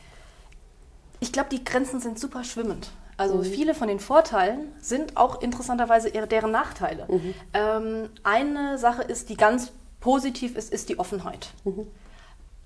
Ich 1.20 1.32
glaube, 1.32 1.50
die 1.50 1.62
Grenzen 1.62 2.00
sind 2.00 2.19
super 2.19 2.43
schwimmend. 2.43 2.90
Also 3.19 3.35
mhm. 3.35 3.44
viele 3.44 3.75
von 3.75 3.88
den 3.88 3.99
Vorteilen 3.99 4.73
sind 4.81 5.17
auch 5.17 5.43
interessanterweise 5.43 6.11
deren 6.11 6.53
Nachteile. 6.53 7.06
Mhm. 7.09 7.35
Ähm, 7.53 8.09
eine 8.23 8.79
Sache 8.79 9.03
ist, 9.03 9.29
die 9.29 9.37
ganz 9.37 9.73
positiv 10.00 10.56
ist, 10.56 10.73
ist 10.73 10.88
die 10.88 10.99
Offenheit. 10.99 11.49
Mhm. 11.65 11.88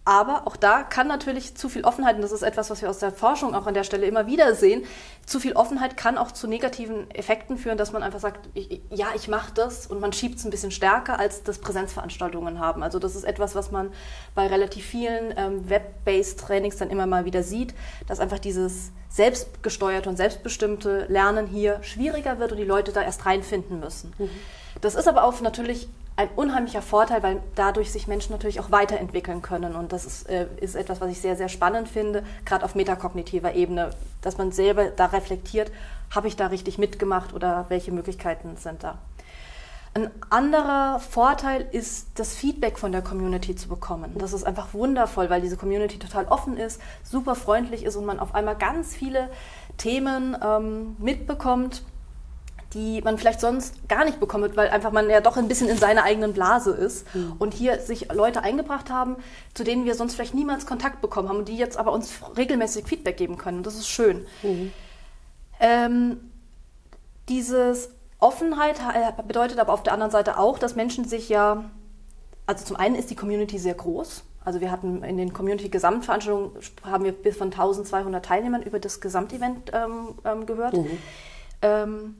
Aber 0.04 0.48
auch 0.48 0.56
da 0.56 0.82
kann 0.82 1.06
natürlich 1.06 1.54
zu 1.54 1.68
viel 1.68 1.84
Offenheit, 1.84 2.16
und 2.16 2.22
das 2.22 2.32
ist 2.32 2.42
etwas, 2.42 2.70
was 2.70 2.82
wir 2.82 2.90
aus 2.90 2.98
der 2.98 3.12
Forschung 3.12 3.54
auch 3.54 3.66
an 3.68 3.74
der 3.74 3.84
Stelle 3.84 4.06
immer 4.06 4.26
wieder 4.26 4.56
sehen, 4.56 4.82
zu 5.26 5.38
viel 5.38 5.52
Offenheit 5.52 5.96
kann 5.96 6.18
auch 6.18 6.32
zu 6.32 6.48
negativen 6.48 7.08
Effekten 7.12 7.56
führen, 7.56 7.78
dass 7.78 7.92
man 7.92 8.02
einfach 8.02 8.18
sagt, 8.18 8.48
ich, 8.54 8.82
ja, 8.90 9.08
ich 9.14 9.28
mache 9.28 9.52
das 9.54 9.86
und 9.86 10.00
man 10.00 10.12
schiebt 10.12 10.38
es 10.38 10.44
ein 10.44 10.50
bisschen 10.50 10.72
stärker, 10.72 11.20
als 11.20 11.44
das 11.44 11.58
Präsenzveranstaltungen 11.58 12.58
haben. 12.58 12.82
Also 12.82 12.98
das 12.98 13.14
ist 13.14 13.22
etwas, 13.22 13.54
was 13.54 13.70
man 13.70 13.92
bei 14.34 14.48
relativ 14.48 14.84
vielen 14.84 15.34
ähm, 15.36 15.70
Web-based 15.70 16.40
Trainings 16.40 16.76
dann 16.78 16.90
immer 16.90 17.06
mal 17.06 17.24
wieder 17.24 17.44
sieht, 17.44 17.72
dass 18.08 18.18
einfach 18.18 18.40
dieses 18.40 18.90
selbstgesteuerte 19.08 20.08
und 20.08 20.16
selbstbestimmte 20.16 21.06
Lernen 21.10 21.46
hier 21.46 21.80
schwieriger 21.82 22.40
wird 22.40 22.50
und 22.50 22.58
die 22.58 22.64
Leute 22.64 22.90
da 22.90 23.02
erst 23.02 23.24
reinfinden 23.24 23.78
müssen. 23.78 24.12
Mhm. 24.18 24.30
Das 24.80 24.96
ist 24.96 25.06
aber 25.06 25.22
auch 25.22 25.40
natürlich 25.42 25.88
ein 26.16 26.28
unheimlicher 26.36 26.82
Vorteil, 26.82 27.22
weil 27.22 27.42
dadurch 27.54 27.90
sich 27.90 28.06
Menschen 28.06 28.32
natürlich 28.32 28.60
auch 28.60 28.70
weiterentwickeln 28.70 29.42
können. 29.42 29.74
Und 29.74 29.92
das 29.92 30.04
ist, 30.04 30.28
äh, 30.28 30.46
ist 30.60 30.74
etwas, 30.74 31.00
was 31.00 31.10
ich 31.10 31.20
sehr, 31.20 31.36
sehr 31.36 31.48
spannend 31.48 31.88
finde, 31.88 32.22
gerade 32.44 32.64
auf 32.64 32.74
metakognitiver 32.74 33.54
Ebene, 33.54 33.90
dass 34.20 34.38
man 34.38 34.52
selber 34.52 34.86
da 34.86 35.06
reflektiert, 35.06 35.72
habe 36.10 36.28
ich 36.28 36.36
da 36.36 36.48
richtig 36.48 36.78
mitgemacht 36.78 37.32
oder 37.32 37.66
welche 37.68 37.92
Möglichkeiten 37.92 38.56
sind 38.56 38.84
da. 38.84 38.98
Ein 39.94 40.10
anderer 40.30 41.00
Vorteil 41.00 41.66
ist, 41.70 42.08
das 42.14 42.34
Feedback 42.34 42.78
von 42.78 42.92
der 42.92 43.02
Community 43.02 43.54
zu 43.54 43.68
bekommen. 43.68 44.12
Das 44.16 44.32
ist 44.32 44.44
einfach 44.44 44.72
wundervoll, 44.72 45.28
weil 45.28 45.42
diese 45.42 45.58
Community 45.58 45.98
total 45.98 46.24
offen 46.26 46.56
ist, 46.56 46.80
super 47.02 47.34
freundlich 47.34 47.84
ist 47.84 47.96
und 47.96 48.06
man 48.06 48.18
auf 48.18 48.34
einmal 48.34 48.56
ganz 48.56 48.94
viele 48.94 49.28
Themen 49.76 50.34
ähm, 50.42 50.96
mitbekommt, 50.98 51.82
die 52.74 53.02
man 53.02 53.18
vielleicht 53.18 53.40
sonst 53.40 53.88
gar 53.88 54.04
nicht 54.04 54.20
bekommt, 54.20 54.56
weil 54.56 54.70
einfach 54.70 54.92
man 54.92 55.10
ja 55.10 55.20
doch 55.20 55.36
ein 55.36 55.48
bisschen 55.48 55.68
in 55.68 55.76
seiner 55.76 56.04
eigenen 56.04 56.32
Blase 56.32 56.72
ist 56.72 57.12
mhm. 57.14 57.34
und 57.38 57.54
hier 57.54 57.78
sich 57.80 58.12
Leute 58.12 58.42
eingebracht 58.42 58.90
haben, 58.90 59.16
zu 59.54 59.64
denen 59.64 59.84
wir 59.84 59.94
sonst 59.94 60.14
vielleicht 60.14 60.34
niemals 60.34 60.66
Kontakt 60.66 61.00
bekommen 61.00 61.28
haben 61.28 61.38
und 61.38 61.48
die 61.48 61.56
jetzt 61.56 61.76
aber 61.76 61.92
uns 61.92 62.12
regelmäßig 62.36 62.86
Feedback 62.86 63.16
geben 63.16 63.36
können. 63.36 63.62
Das 63.62 63.74
ist 63.74 63.88
schön. 63.88 64.26
Mhm. 64.42 64.72
Ähm, 65.60 66.30
dieses 67.28 67.90
Offenheit 68.18 68.80
bedeutet 69.26 69.58
aber 69.58 69.72
auf 69.72 69.82
der 69.82 69.92
anderen 69.92 70.12
Seite 70.12 70.38
auch, 70.38 70.58
dass 70.58 70.76
Menschen 70.76 71.04
sich 71.04 71.28
ja, 71.28 71.64
also 72.46 72.64
zum 72.64 72.76
einen 72.76 72.94
ist 72.94 73.10
die 73.10 73.16
Community 73.16 73.58
sehr 73.58 73.74
groß. 73.74 74.24
Also 74.44 74.60
wir 74.60 74.70
hatten 74.70 75.04
in 75.04 75.16
den 75.16 75.32
Community-Gesamtveranstaltungen, 75.32 76.50
haben 76.84 77.04
wir 77.04 77.12
bis 77.12 77.36
von 77.36 77.48
1200 77.48 78.24
Teilnehmern 78.24 78.62
über 78.62 78.80
das 78.80 79.00
Gesamtevent 79.00 79.70
ähm, 79.72 80.14
ähm, 80.24 80.46
gehört. 80.46 80.74
Mhm. 80.74 80.98
Ähm, 81.62 82.16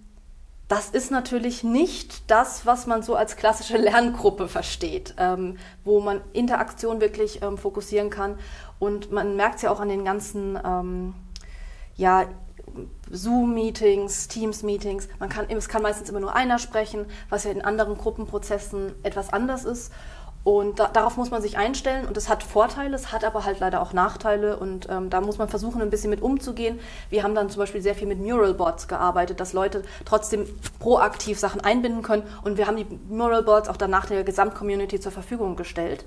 das 0.73 0.89
ist 0.89 1.11
natürlich 1.11 1.65
nicht 1.65 2.31
das, 2.31 2.65
was 2.65 2.87
man 2.87 3.03
so 3.03 3.15
als 3.15 3.37
klassische 3.37 3.77
Lerngruppe 3.77 4.49
versteht, 4.49 5.15
ähm, 5.19 5.59
wo 5.85 6.01
man 6.01 6.23
Interaktion 6.33 7.03
wirklich 7.03 7.43
ähm, 7.43 7.59
fokussieren 7.59 8.09
kann. 8.09 8.39
Und 8.79 9.13
man 9.13 9.37
merkt 9.37 9.57
es 9.57 9.63
ja 9.63 9.71
auch 9.71 9.81
an 9.81 9.91
den 9.91 10.03
ganzen 10.03 10.59
ähm, 10.65 11.13
ja, 11.95 12.25
Zoom-Meetings, 13.11 14.29
Teams-Meetings. 14.29 15.09
Man 15.19 15.29
kann, 15.29 15.45
es 15.51 15.69
kann 15.69 15.83
meistens 15.83 16.09
immer 16.09 16.21
nur 16.21 16.35
einer 16.35 16.59
sprechen, 16.59 17.05
was 17.29 17.45
ja 17.45 17.51
in 17.51 17.61
anderen 17.61 17.99
Gruppenprozessen 17.99 18.95
etwas 19.03 19.31
anders 19.31 19.67
ist. 19.67 19.93
Und 20.45 20.81
da, 20.81 20.89
darauf 20.89 21.17
muss 21.17 21.31
man 21.31 21.41
sich 21.41 21.57
einstellen 21.57 22.07
und 22.07 22.17
es 22.17 22.29
hat 22.29 22.43
Vorteile, 22.43 22.97
es 22.97 23.13
hat 23.13 23.25
aber 23.25 23.45
halt 23.45 23.61
leider 23.61 23.81
auch 23.81 23.93
Nachteile 23.93 24.57
und 24.57 24.89
ähm, 24.91 25.09
da 25.09 25.21
muss 25.21 25.39
man 25.39 25.49
versuchen, 25.49 25.81
ein 25.81 25.91
bisschen 25.91 26.11
mit 26.11 26.21
umzugehen. 26.21 26.81
Wir 27.11 27.23
haben 27.23 27.37
dann 27.37 27.49
zum 27.49 27.61
Beispiel 27.61 27.81
sehr 27.81 27.95
viel 27.95 28.09
mit 28.09 28.19
Muralboards 28.19 28.89
gearbeitet, 28.89 29.39
dass 29.39 29.53
Leute 29.53 29.83
trotzdem 30.05 30.47
proaktiv 30.81 31.39
Sachen 31.39 31.61
einbinden 31.61 32.03
können 32.03 32.25
und 32.43 32.59
wir 32.59 32.67
haben 32.67 32.77
die 32.77 32.87
Muralboards 33.09 33.69
auch 33.69 33.77
danach 33.77 34.07
der 34.07 34.25
Gesamtcommunity 34.25 34.99
zur 34.99 35.13
Verfügung 35.13 35.55
gestellt. 35.55 36.05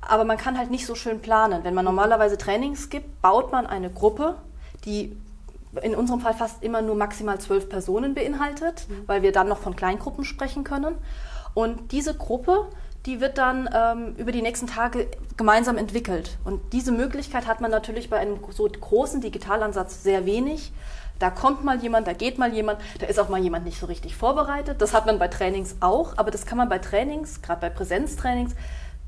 Aber 0.00 0.24
man 0.24 0.38
kann 0.38 0.56
halt 0.56 0.70
nicht 0.70 0.86
so 0.86 0.94
schön 0.94 1.20
planen. 1.20 1.64
Wenn 1.64 1.74
man 1.74 1.84
normalerweise 1.84 2.38
Trainings 2.38 2.88
gibt, 2.88 3.20
baut 3.20 3.52
man 3.52 3.66
eine 3.66 3.90
Gruppe, 3.90 4.36
die 4.86 5.20
in 5.82 5.94
unserem 5.94 6.20
Fall 6.20 6.32
fast 6.32 6.62
immer 6.62 6.80
nur 6.80 6.94
maximal 6.94 7.38
zwölf 7.38 7.68
Personen 7.68 8.14
beinhaltet, 8.14 8.86
mhm. 8.88 9.02
weil 9.06 9.22
wir 9.22 9.32
dann 9.32 9.48
noch 9.48 9.58
von 9.58 9.76
Kleingruppen 9.76 10.24
sprechen 10.24 10.64
können. 10.64 10.94
Und 11.52 11.92
diese 11.92 12.14
Gruppe 12.14 12.68
die 13.06 13.20
wird 13.20 13.38
dann 13.38 13.68
ähm, 13.72 14.14
über 14.16 14.32
die 14.32 14.42
nächsten 14.42 14.66
Tage 14.66 15.08
gemeinsam 15.36 15.78
entwickelt. 15.78 16.36
Und 16.44 16.72
diese 16.72 16.92
Möglichkeit 16.92 17.46
hat 17.46 17.60
man 17.60 17.70
natürlich 17.70 18.10
bei 18.10 18.18
einem 18.18 18.38
so 18.50 18.68
großen 18.68 19.20
Digitalansatz 19.20 20.02
sehr 20.02 20.26
wenig. 20.26 20.72
Da 21.18 21.30
kommt 21.30 21.64
mal 21.64 21.80
jemand, 21.80 22.06
da 22.06 22.12
geht 22.12 22.38
mal 22.38 22.52
jemand, 22.52 22.80
da 23.00 23.06
ist 23.06 23.18
auch 23.18 23.28
mal 23.28 23.40
jemand 23.40 23.64
nicht 23.64 23.80
so 23.80 23.86
richtig 23.86 24.16
vorbereitet. 24.16 24.80
Das 24.80 24.94
hat 24.94 25.06
man 25.06 25.18
bei 25.18 25.28
Trainings 25.28 25.76
auch, 25.80 26.16
aber 26.16 26.30
das 26.30 26.46
kann 26.46 26.58
man 26.58 26.68
bei 26.68 26.78
Trainings, 26.78 27.42
gerade 27.42 27.60
bei 27.60 27.70
Präsenztrainings, 27.70 28.54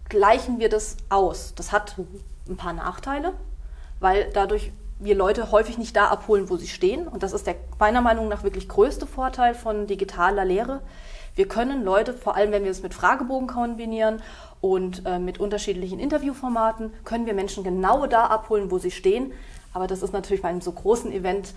gleichen 0.09 0.59
wir 0.59 0.69
das 0.69 0.97
aus. 1.09 1.55
Das 1.55 1.71
hat 1.71 1.97
ein 2.49 2.57
paar 2.57 2.73
Nachteile, 2.73 3.33
weil 4.01 4.29
dadurch 4.33 4.73
wir 4.99 5.15
Leute 5.15 5.51
häufig 5.51 5.79
nicht 5.79 5.97
da 5.97 6.09
abholen, 6.09 6.51
wo 6.51 6.57
sie 6.57 6.69
stehen. 6.69 7.09
Und 7.09 7.23
das 7.23 7.33
ist 7.33 7.47
der 7.47 7.57
meiner 7.79 8.03
Meinung 8.03 8.29
nach 8.29 8.43
wirklich 8.43 8.69
größte 8.69 9.07
Vorteil 9.07 9.55
von 9.55 9.87
digitaler 9.87 10.45
Lehre. 10.45 10.81
Wir 11.35 11.49
können 11.49 11.85
Leute, 11.85 12.13
vor 12.13 12.37
allem 12.37 12.53
wenn 12.53 12.65
wir 12.65 12.71
es 12.71 12.83
mit 12.83 12.95
Fragebogen 12.95 13.49
kombinieren 13.49 14.23
und 14.61 15.03
äh, 15.07 15.19
mit 15.19 15.41
unterschiedlichen 15.41 15.99
Interviewformaten, 15.99 16.93
können 17.05 17.27
wir 17.27 17.35
Menschen 17.35 17.65
genau 17.65 18.07
da 18.07 18.27
abholen, 18.27 18.71
wo 18.71 18.79
sie 18.79 18.91
stehen. 18.91 19.33
Aber 19.73 19.87
das 19.87 20.03
ist 20.03 20.13
natürlich 20.13 20.43
bei 20.43 20.49
einem 20.49 20.61
so 20.61 20.73
großen 20.73 21.13
Event 21.13 21.55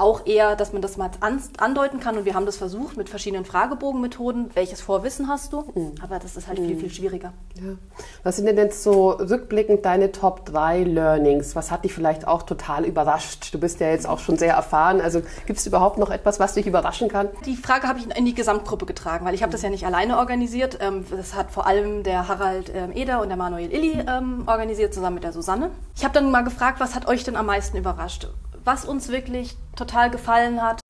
auch 0.00 0.26
eher, 0.26 0.56
dass 0.56 0.72
man 0.72 0.82
das 0.82 0.96
mal 0.96 1.10
andeuten 1.58 2.00
kann. 2.00 2.16
Und 2.18 2.24
wir 2.24 2.34
haben 2.34 2.46
das 2.46 2.56
versucht 2.56 2.96
mit 2.96 3.08
verschiedenen 3.08 3.44
Fragebogenmethoden. 3.44 4.50
Welches 4.54 4.80
Vorwissen 4.80 5.28
hast 5.28 5.52
du? 5.52 5.64
Mhm. 5.74 5.94
Aber 6.02 6.18
das 6.18 6.36
ist 6.36 6.48
halt 6.48 6.58
mhm. 6.58 6.66
viel, 6.66 6.76
viel 6.76 6.90
schwieriger. 6.90 7.32
Ja. 7.56 7.74
Was 8.22 8.36
sind 8.36 8.46
denn 8.46 8.56
jetzt 8.56 8.82
so 8.82 9.10
rückblickend 9.10 9.84
deine 9.84 10.12
Top 10.12 10.46
3 10.46 10.84
Learnings? 10.84 11.56
Was 11.56 11.70
hat 11.70 11.84
dich 11.84 11.92
vielleicht 11.92 12.26
auch 12.26 12.42
total 12.42 12.84
überrascht? 12.84 13.52
Du 13.52 13.58
bist 13.58 13.80
ja 13.80 13.90
jetzt 13.90 14.08
auch 14.08 14.18
schon 14.18 14.36
sehr 14.36 14.54
erfahren. 14.54 15.00
Also 15.00 15.22
gibt 15.46 15.58
es 15.58 15.66
überhaupt 15.66 15.98
noch 15.98 16.10
etwas, 16.10 16.40
was 16.40 16.54
dich 16.54 16.66
überraschen 16.66 17.08
kann? 17.08 17.28
Die 17.46 17.56
Frage 17.56 17.88
habe 17.88 17.98
ich 17.98 18.16
in 18.16 18.24
die 18.24 18.34
Gesamtgruppe 18.34 18.86
getragen, 18.86 19.24
weil 19.24 19.34
ich 19.34 19.42
habe 19.42 19.52
das 19.52 19.62
ja 19.62 19.70
nicht 19.70 19.86
alleine 19.86 20.18
organisiert. 20.18 20.78
Ähm, 20.80 21.04
das 21.10 21.34
hat 21.34 21.50
vor 21.50 21.66
allem 21.66 22.02
der 22.02 22.28
Harald 22.28 22.72
ähm, 22.74 22.92
Eder 22.94 23.20
und 23.20 23.28
der 23.28 23.36
Manuel 23.36 23.72
Illy 23.72 24.04
ähm, 24.06 24.44
organisiert, 24.46 24.94
zusammen 24.94 25.14
mit 25.14 25.24
der 25.24 25.32
Susanne. 25.32 25.70
Ich 25.96 26.04
habe 26.04 26.14
dann 26.14 26.30
mal 26.30 26.42
gefragt, 26.42 26.80
was 26.80 26.94
hat 26.94 27.08
euch 27.08 27.24
denn 27.24 27.36
am 27.36 27.46
meisten 27.46 27.76
überrascht? 27.76 28.28
Was 28.68 28.84
uns 28.84 29.08
wirklich 29.08 29.56
total 29.76 30.10
gefallen 30.10 30.60
hat, 30.60 30.82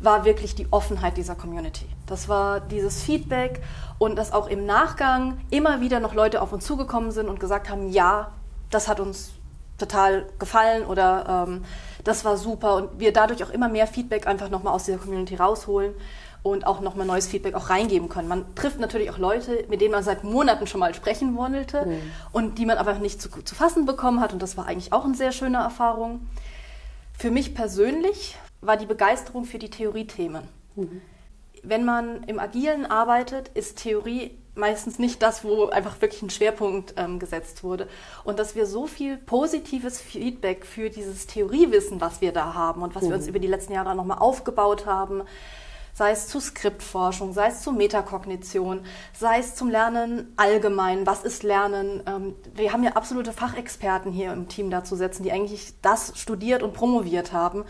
war 0.00 0.24
wirklich 0.24 0.54
die 0.54 0.66
Offenheit 0.70 1.18
dieser 1.18 1.34
Community. 1.34 1.84
Das 2.06 2.26
war 2.26 2.58
dieses 2.58 3.02
Feedback 3.02 3.60
und 3.98 4.16
dass 4.16 4.32
auch 4.32 4.48
im 4.48 4.64
Nachgang 4.64 5.38
immer 5.50 5.82
wieder 5.82 6.00
noch 6.00 6.14
Leute 6.14 6.40
auf 6.40 6.54
uns 6.54 6.64
zugekommen 6.64 7.10
sind 7.10 7.28
und 7.28 7.38
gesagt 7.38 7.68
haben, 7.68 7.90
ja, 7.90 8.30
das 8.70 8.88
hat 8.88 8.98
uns 8.98 9.32
total 9.76 10.24
gefallen 10.38 10.86
oder 10.86 11.46
ähm, 11.46 11.64
das 12.02 12.24
war 12.24 12.38
super 12.38 12.76
und 12.76 12.98
wir 12.98 13.12
dadurch 13.12 13.44
auch 13.44 13.50
immer 13.50 13.68
mehr 13.68 13.86
Feedback 13.86 14.26
einfach 14.26 14.48
nochmal 14.48 14.72
aus 14.72 14.84
dieser 14.84 14.96
Community 14.96 15.34
rausholen 15.34 15.92
und 16.42 16.66
auch 16.66 16.80
nochmal 16.80 17.06
neues 17.06 17.28
Feedback 17.28 17.54
auch 17.54 17.68
reingeben 17.68 18.08
können. 18.08 18.28
Man 18.28 18.54
trifft 18.54 18.80
natürlich 18.80 19.10
auch 19.10 19.18
Leute, 19.18 19.66
mit 19.68 19.82
denen 19.82 19.92
man 19.92 20.02
seit 20.02 20.24
Monaten 20.24 20.66
schon 20.66 20.80
mal 20.80 20.94
sprechen 20.94 21.36
wollte 21.36 21.84
mhm. 21.84 22.00
und 22.32 22.58
die 22.58 22.64
man 22.64 22.78
einfach 22.78 23.00
nicht 23.00 23.20
zu, 23.20 23.28
zu 23.28 23.54
fassen 23.54 23.84
bekommen 23.84 24.20
hat 24.20 24.32
und 24.32 24.40
das 24.40 24.56
war 24.56 24.66
eigentlich 24.66 24.94
auch 24.94 25.04
eine 25.04 25.14
sehr 25.14 25.32
schöne 25.32 25.58
Erfahrung. 25.58 26.20
Für 27.18 27.32
mich 27.32 27.52
persönlich 27.52 28.36
war 28.60 28.76
die 28.76 28.86
Begeisterung 28.86 29.44
für 29.44 29.58
die 29.58 29.70
Theoriethemen. 29.70 30.44
Mhm. 30.76 31.02
Wenn 31.64 31.84
man 31.84 32.22
im 32.24 32.38
Agilen 32.38 32.86
arbeitet, 32.86 33.48
ist 33.54 33.78
Theorie 33.78 34.38
meistens 34.54 35.00
nicht 35.00 35.20
das, 35.20 35.42
wo 35.42 35.66
einfach 35.66 36.00
wirklich 36.00 36.22
ein 36.22 36.30
Schwerpunkt 36.30 36.94
ähm, 36.96 37.18
gesetzt 37.18 37.64
wurde. 37.64 37.88
Und 38.22 38.38
dass 38.38 38.54
wir 38.54 38.66
so 38.66 38.86
viel 38.86 39.16
positives 39.16 40.00
Feedback 40.00 40.64
für 40.64 40.90
dieses 40.90 41.26
Theoriewissen, 41.26 42.00
was 42.00 42.20
wir 42.20 42.32
da 42.32 42.54
haben 42.54 42.82
und 42.82 42.94
was 42.94 43.02
mhm. 43.02 43.08
wir 43.08 43.16
uns 43.16 43.26
über 43.26 43.40
die 43.40 43.48
letzten 43.48 43.72
Jahre 43.72 43.96
nochmal 43.96 44.18
aufgebaut 44.18 44.86
haben, 44.86 45.22
sei 45.98 46.12
es 46.12 46.28
zu 46.28 46.38
Skriptforschung, 46.38 47.32
sei 47.32 47.48
es 47.48 47.62
zu 47.62 47.72
Metakognition, 47.72 48.82
sei 49.12 49.40
es 49.40 49.56
zum 49.56 49.68
Lernen 49.68 50.32
allgemein. 50.36 51.04
Was 51.08 51.24
ist 51.24 51.42
Lernen? 51.42 52.04
Ähm, 52.06 52.36
wir 52.54 52.72
haben 52.72 52.84
ja 52.84 52.92
absolute 52.92 53.32
Fachexperten 53.32 54.12
hier 54.12 54.32
im 54.32 54.46
Team 54.46 54.70
dazu 54.70 54.94
setzen, 54.94 55.24
die 55.24 55.32
eigentlich 55.32 55.74
das 55.82 56.12
studiert 56.14 56.62
und 56.62 56.72
promoviert 56.72 57.32
haben. 57.32 57.64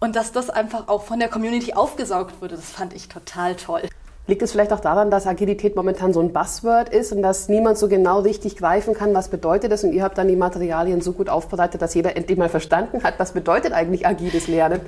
Und 0.00 0.16
dass 0.16 0.32
das 0.32 0.50
einfach 0.50 0.88
auch 0.88 1.04
von 1.04 1.20
der 1.20 1.28
Community 1.28 1.72
aufgesaugt 1.72 2.42
wurde, 2.42 2.56
das 2.56 2.68
fand 2.68 2.94
ich 2.94 3.08
total 3.08 3.54
toll. 3.54 3.82
Liegt 4.26 4.42
es 4.42 4.50
vielleicht 4.50 4.72
auch 4.72 4.80
daran, 4.80 5.12
dass 5.12 5.28
Agilität 5.28 5.76
momentan 5.76 6.12
so 6.12 6.18
ein 6.18 6.32
Buzzword 6.32 6.88
ist 6.88 7.12
und 7.12 7.22
dass 7.22 7.48
niemand 7.48 7.78
so 7.78 7.86
genau 7.86 8.20
richtig 8.20 8.56
greifen 8.56 8.94
kann, 8.94 9.14
was 9.14 9.28
bedeutet 9.28 9.70
das? 9.70 9.84
Und 9.84 9.92
ihr 9.92 10.02
habt 10.02 10.18
dann 10.18 10.26
die 10.26 10.34
Materialien 10.34 11.00
so 11.00 11.12
gut 11.12 11.28
aufbereitet, 11.28 11.80
dass 11.80 11.94
jeder 11.94 12.16
endlich 12.16 12.38
mal 12.38 12.48
verstanden 12.48 13.04
hat, 13.04 13.20
was 13.20 13.30
bedeutet 13.30 13.72
eigentlich 13.72 14.04
agiles 14.04 14.48
Lernen? 14.48 14.80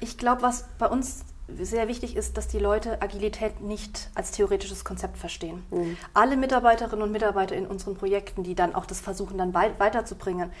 Ich 0.00 0.16
glaube, 0.16 0.40
was 0.40 0.64
bei 0.78 0.86
uns 0.86 1.24
sehr 1.60 1.88
wichtig 1.88 2.16
ist, 2.16 2.36
dass 2.36 2.48
die 2.48 2.58
Leute 2.58 3.00
Agilität 3.00 3.60
nicht 3.60 4.10
als 4.14 4.32
theoretisches 4.32 4.84
Konzept 4.84 5.16
verstehen. 5.16 5.64
Mhm. 5.70 5.96
Alle 6.14 6.36
Mitarbeiterinnen 6.36 7.02
und 7.02 7.12
Mitarbeiter 7.12 7.56
in 7.56 7.66
unseren 7.66 7.96
Projekten, 7.96 8.42
die 8.42 8.54
dann 8.54 8.74
auch 8.74 8.86
das 8.86 9.00
versuchen, 9.00 9.38
dann 9.38 9.54
weiterzubringen, 9.54 10.52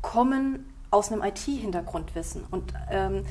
kommen 0.00 0.72
aus 0.90 1.12
einem 1.12 1.22
IT-Hintergrundwissen. 1.22 2.44
Und 2.50 2.72
ähm, 2.90 3.24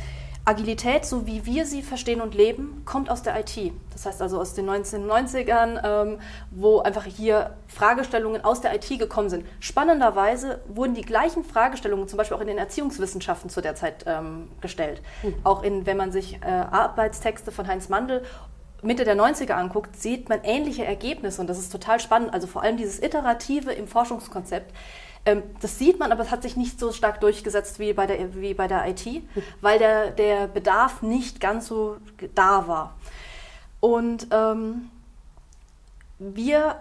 Agilität, 0.44 1.06
so 1.06 1.28
wie 1.28 1.46
wir 1.46 1.66
sie 1.68 1.84
verstehen 1.84 2.20
und 2.20 2.34
leben, 2.34 2.82
kommt 2.86 3.12
aus 3.12 3.22
der 3.22 3.40
IT. 3.40 3.74
Das 3.94 4.06
heißt 4.08 4.22
also 4.22 4.40
aus 4.40 4.56
den 4.56 4.68
1990ern, 4.68 5.82
ähm, 5.84 6.20
wo 6.50 6.80
einfach 6.80 7.06
hier 7.06 7.56
Fragestellungen 7.68 8.44
aus 8.44 8.60
der 8.60 8.74
IT 8.74 8.90
gekommen 8.98 9.30
sind. 9.30 9.46
Spannenderweise 9.60 10.62
wurden 10.68 10.96
die 10.96 11.04
gleichen 11.04 11.44
Fragestellungen 11.44 12.08
zum 12.08 12.18
Beispiel 12.18 12.36
auch 12.38 12.42
in 12.42 12.48
den 12.48 12.58
Erziehungswissenschaften 12.58 13.52
zu 13.52 13.62
der 13.62 13.76
Zeit 13.76 14.06
ähm, 14.08 14.48
gestellt. 14.62 15.02
Mhm. 15.22 15.36
Auch 15.44 15.62
in, 15.62 15.86
wenn 15.86 15.98
man 15.98 16.12
sich 16.12 16.40
äh, 16.42 16.48
Arbeitstexte 16.48 17.52
von 17.52 17.68
Heinz 17.68 17.90
Mandel 17.90 18.24
Mitte 18.84 19.04
der 19.04 19.16
90er 19.16 19.52
anguckt, 19.52 19.96
sieht 19.96 20.28
man 20.28 20.40
ähnliche 20.44 20.84
Ergebnisse 20.84 21.40
und 21.40 21.48
das 21.48 21.60
ist 21.60 21.72
total 21.72 22.00
spannend. 22.00 22.34
Also 22.34 22.48
vor 22.48 22.64
allem 22.64 22.78
dieses 22.78 23.00
Iterative 23.02 23.72
im 23.72 23.88
Forschungskonzept 23.88 24.74
das 25.24 25.78
sieht 25.78 26.00
man, 26.00 26.12
aber 26.12 26.24
es 26.24 26.32
hat 26.32 26.42
sich 26.42 26.58
nicht 26.58 26.80
so 26.80 26.92
stark 26.92 27.22
durchgesetzt 27.22 27.78
wie 27.78 27.94
bei 27.94 28.08
der, 28.08 28.34
wie 28.36 28.54
bei 28.54 28.68
der 28.68 28.88
IT, 28.88 29.06
weil 29.62 29.78
der, 29.78 30.12
der 30.12 30.48
Bedarf 30.48 31.02
nicht 31.02 31.40
ganz 31.40 31.68
so 31.68 31.98
da 32.34 32.68
war. 32.68 32.96
Und 33.80 34.28
ähm, 34.32 34.90
wir 36.18 36.78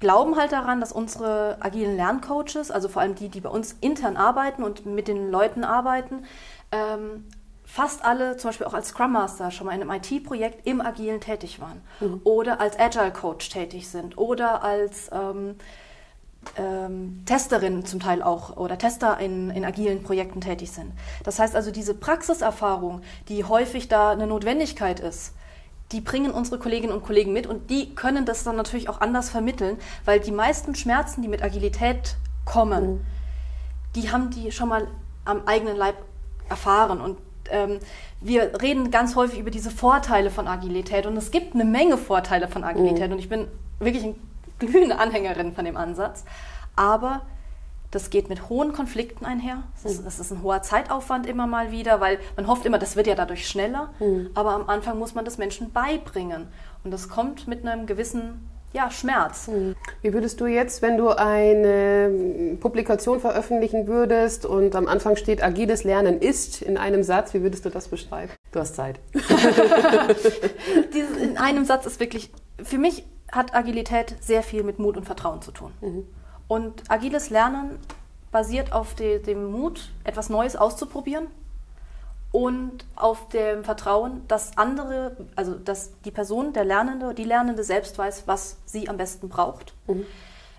glauben 0.00 0.36
halt 0.36 0.52
daran, 0.52 0.80
dass 0.80 0.92
unsere 0.92 1.56
agilen 1.60 1.96
Lerncoaches, 1.96 2.70
also 2.70 2.88
vor 2.88 3.02
allem 3.02 3.14
die, 3.14 3.28
die 3.28 3.40
bei 3.40 3.48
uns 3.48 3.76
intern 3.80 4.16
arbeiten 4.16 4.62
und 4.62 4.86
mit 4.86 5.08
den 5.08 5.30
Leuten 5.30 5.64
arbeiten, 5.64 6.24
ähm, 6.72 7.24
fast 7.64 8.04
alle 8.04 8.36
zum 8.36 8.50
Beispiel 8.50 8.66
auch 8.66 8.74
als 8.74 8.88
Scrum 8.88 9.12
Master 9.12 9.50
schon 9.50 9.66
mal 9.66 9.74
in 9.74 9.80
einem 9.80 9.90
IT-Projekt 9.90 10.66
im 10.66 10.80
Agilen 10.80 11.20
tätig 11.20 11.60
waren 11.60 11.80
mhm. 12.00 12.20
oder 12.24 12.60
als 12.60 12.78
Agile 12.78 13.12
Coach 13.12 13.48
tätig 13.48 13.88
sind 13.88 14.18
oder 14.18 14.62
als 14.62 15.10
ähm, 15.12 15.56
ähm, 16.56 17.22
Testerinnen 17.26 17.84
zum 17.84 18.00
Teil 18.00 18.22
auch 18.22 18.56
oder 18.56 18.78
Tester 18.78 19.18
in, 19.18 19.50
in 19.50 19.64
agilen 19.64 20.02
Projekten 20.02 20.40
tätig 20.40 20.70
sind. 20.70 20.92
Das 21.22 21.38
heißt 21.38 21.54
also, 21.56 21.70
diese 21.70 21.94
Praxiserfahrung, 21.94 23.02
die 23.28 23.44
häufig 23.44 23.88
da 23.88 24.10
eine 24.10 24.26
Notwendigkeit 24.26 25.00
ist, 25.00 25.34
die 25.92 26.00
bringen 26.00 26.30
unsere 26.30 26.58
Kolleginnen 26.58 26.92
und 26.92 27.04
Kollegen 27.04 27.32
mit 27.32 27.46
und 27.46 27.70
die 27.70 27.94
können 27.94 28.24
das 28.24 28.42
dann 28.44 28.56
natürlich 28.56 28.88
auch 28.88 29.00
anders 29.00 29.30
vermitteln, 29.30 29.78
weil 30.04 30.20
die 30.20 30.32
meisten 30.32 30.74
Schmerzen, 30.74 31.22
die 31.22 31.28
mit 31.28 31.42
Agilität 31.42 32.16
kommen, 32.44 32.84
mhm. 32.84 33.00
die 33.94 34.10
haben 34.10 34.30
die 34.30 34.50
schon 34.50 34.68
mal 34.68 34.86
am 35.24 35.42
eigenen 35.46 35.76
Leib 35.76 35.96
erfahren 36.48 37.00
und 37.00 37.18
ähm, 37.50 37.78
wir 38.20 38.60
reden 38.60 38.90
ganz 38.90 39.16
häufig 39.16 39.38
über 39.38 39.50
diese 39.50 39.70
Vorteile 39.70 40.30
von 40.30 40.48
Agilität 40.48 41.06
und 41.06 41.16
es 41.16 41.30
gibt 41.30 41.54
eine 41.54 41.64
Menge 41.64 41.98
Vorteile 41.98 42.48
von 42.48 42.64
Agilität 42.64 43.08
mhm. 43.08 43.12
und 43.14 43.18
ich 43.18 43.28
bin 43.28 43.46
wirklich 43.78 44.04
ein 44.04 44.14
glühende 44.58 44.98
Anhängerin 44.98 45.52
von 45.52 45.64
dem 45.64 45.76
Ansatz. 45.76 46.24
Aber 46.76 47.22
das 47.94 48.10
geht 48.10 48.28
mit 48.28 48.48
hohen 48.48 48.72
Konflikten 48.72 49.24
einher. 49.24 49.62
Das 49.82 49.92
ist, 49.92 50.04
das 50.04 50.18
ist, 50.18 50.32
ein 50.32 50.42
hoher 50.42 50.62
Zeitaufwand 50.62 51.26
immer 51.26 51.46
mal 51.46 51.70
wieder, 51.70 52.00
weil 52.00 52.18
man 52.36 52.48
hofft 52.48 52.66
immer, 52.66 52.78
das 52.78 52.96
wird 52.96 53.06
ja 53.06 53.14
dadurch 53.14 53.48
schneller. 53.48 53.90
Mhm. 54.00 54.30
Aber 54.34 54.50
am 54.50 54.68
Anfang 54.68 54.98
muss 54.98 55.14
man 55.14 55.24
das 55.24 55.38
Menschen 55.38 55.72
beibringen. 55.72 56.48
Und 56.82 56.90
das 56.90 57.08
kommt 57.08 57.46
mit 57.46 57.66
einem 57.66 57.86
gewissen 57.86 58.50
ja, 58.72 58.90
Schmerz. 58.90 59.46
Mhm. 59.46 59.76
Wie 60.02 60.12
würdest 60.12 60.40
du 60.40 60.46
jetzt, 60.46 60.82
wenn 60.82 60.96
du 60.98 61.10
eine 61.10 62.56
Publikation 62.60 63.20
veröffentlichen 63.20 63.86
würdest 63.86 64.44
und 64.44 64.74
am 64.74 64.88
Anfang 64.88 65.14
steht, 65.14 65.42
agiles 65.42 65.84
Lernen 65.84 66.20
ist 66.20 66.60
in 66.60 66.76
einem 66.76 67.04
Satz, 67.04 67.32
wie 67.32 67.42
würdest 67.42 67.64
du 67.64 67.70
das 67.70 67.86
beschreiben? 67.86 68.32
Du 68.50 68.58
hast 68.58 68.74
Zeit. 68.74 68.98
Dieses 70.92 71.16
in 71.18 71.38
einem 71.38 71.64
Satz 71.64 71.86
ist 71.86 72.00
wirklich, 72.00 72.32
für 72.62 72.78
mich 72.78 73.04
hat 73.34 73.54
Agilität 73.54 74.16
sehr 74.20 74.42
viel 74.42 74.62
mit 74.62 74.78
Mut 74.78 74.96
und 74.96 75.04
Vertrauen 75.04 75.42
zu 75.42 75.52
tun. 75.52 75.72
Mhm. 75.80 76.06
Und 76.46 76.90
agiles 76.90 77.30
Lernen 77.30 77.78
basiert 78.30 78.72
auf 78.72 78.94
de, 78.94 79.20
dem 79.20 79.50
Mut, 79.50 79.92
etwas 80.04 80.28
Neues 80.28 80.56
auszuprobieren 80.56 81.28
und 82.32 82.84
auf 82.96 83.28
dem 83.28 83.62
Vertrauen, 83.62 84.26
dass 84.26 84.58
andere, 84.58 85.16
also 85.36 85.54
dass 85.54 85.92
die 86.04 86.10
Person, 86.10 86.52
der 86.52 86.64
Lernende, 86.64 87.14
die 87.14 87.24
Lernende 87.24 87.62
selbst 87.62 87.96
weiß, 87.96 88.24
was 88.26 88.56
sie 88.64 88.88
am 88.88 88.96
besten 88.96 89.28
braucht. 89.28 89.72
Mhm. 89.86 90.04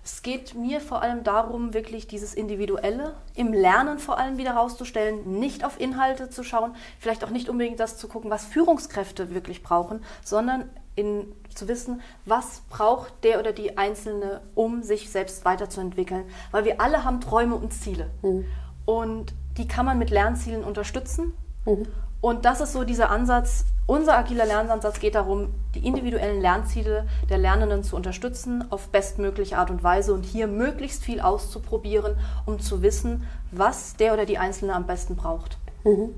Es 0.02 0.22
geht 0.22 0.54
mir 0.54 0.80
vor 0.80 1.02
allem 1.02 1.24
darum, 1.24 1.74
wirklich 1.74 2.06
dieses 2.06 2.32
Individuelle 2.32 3.14
im 3.34 3.52
Lernen 3.52 3.98
vor 3.98 4.18
allem 4.18 4.38
wieder 4.38 4.54
herauszustellen, 4.54 5.38
nicht 5.40 5.64
auf 5.64 5.80
Inhalte 5.80 6.30
zu 6.30 6.44
schauen, 6.44 6.76
vielleicht 7.00 7.24
auch 7.24 7.30
nicht 7.30 7.48
unbedingt 7.48 7.80
das 7.80 7.98
zu 7.98 8.06
gucken, 8.06 8.30
was 8.30 8.46
Führungskräfte 8.46 9.34
wirklich 9.34 9.62
brauchen, 9.62 10.04
sondern 10.24 10.70
in, 10.96 11.32
zu 11.54 11.68
wissen, 11.68 12.00
was 12.24 12.62
braucht 12.68 13.12
der 13.22 13.38
oder 13.38 13.52
die 13.52 13.78
Einzelne, 13.78 14.40
um 14.54 14.82
sich 14.82 15.10
selbst 15.10 15.44
weiterzuentwickeln. 15.44 16.24
Weil 16.50 16.64
wir 16.64 16.80
alle 16.80 17.04
haben 17.04 17.20
Träume 17.20 17.54
und 17.54 17.72
Ziele. 17.72 18.10
Mhm. 18.22 18.46
Und 18.84 19.34
die 19.56 19.68
kann 19.68 19.86
man 19.86 19.98
mit 19.98 20.10
Lernzielen 20.10 20.64
unterstützen. 20.64 21.34
Mhm. 21.64 21.86
Und 22.20 22.44
das 22.44 22.60
ist 22.60 22.72
so 22.72 22.84
dieser 22.84 23.10
Ansatz, 23.10 23.66
unser 23.86 24.18
agiler 24.18 24.46
Lernansatz 24.46 24.98
geht 24.98 25.14
darum, 25.14 25.54
die 25.76 25.86
individuellen 25.86 26.40
Lernziele 26.40 27.06
der 27.30 27.38
Lernenden 27.38 27.84
zu 27.84 27.94
unterstützen 27.94 28.64
auf 28.70 28.88
bestmögliche 28.88 29.58
Art 29.58 29.70
und 29.70 29.84
Weise 29.84 30.12
und 30.12 30.24
hier 30.24 30.48
möglichst 30.48 31.04
viel 31.04 31.20
auszuprobieren, 31.20 32.16
um 32.46 32.58
zu 32.58 32.82
wissen, 32.82 33.28
was 33.52 33.94
der 33.94 34.12
oder 34.12 34.26
die 34.26 34.38
Einzelne 34.38 34.74
am 34.74 34.86
besten 34.86 35.14
braucht. 35.14 35.58
Mhm. 35.84 36.14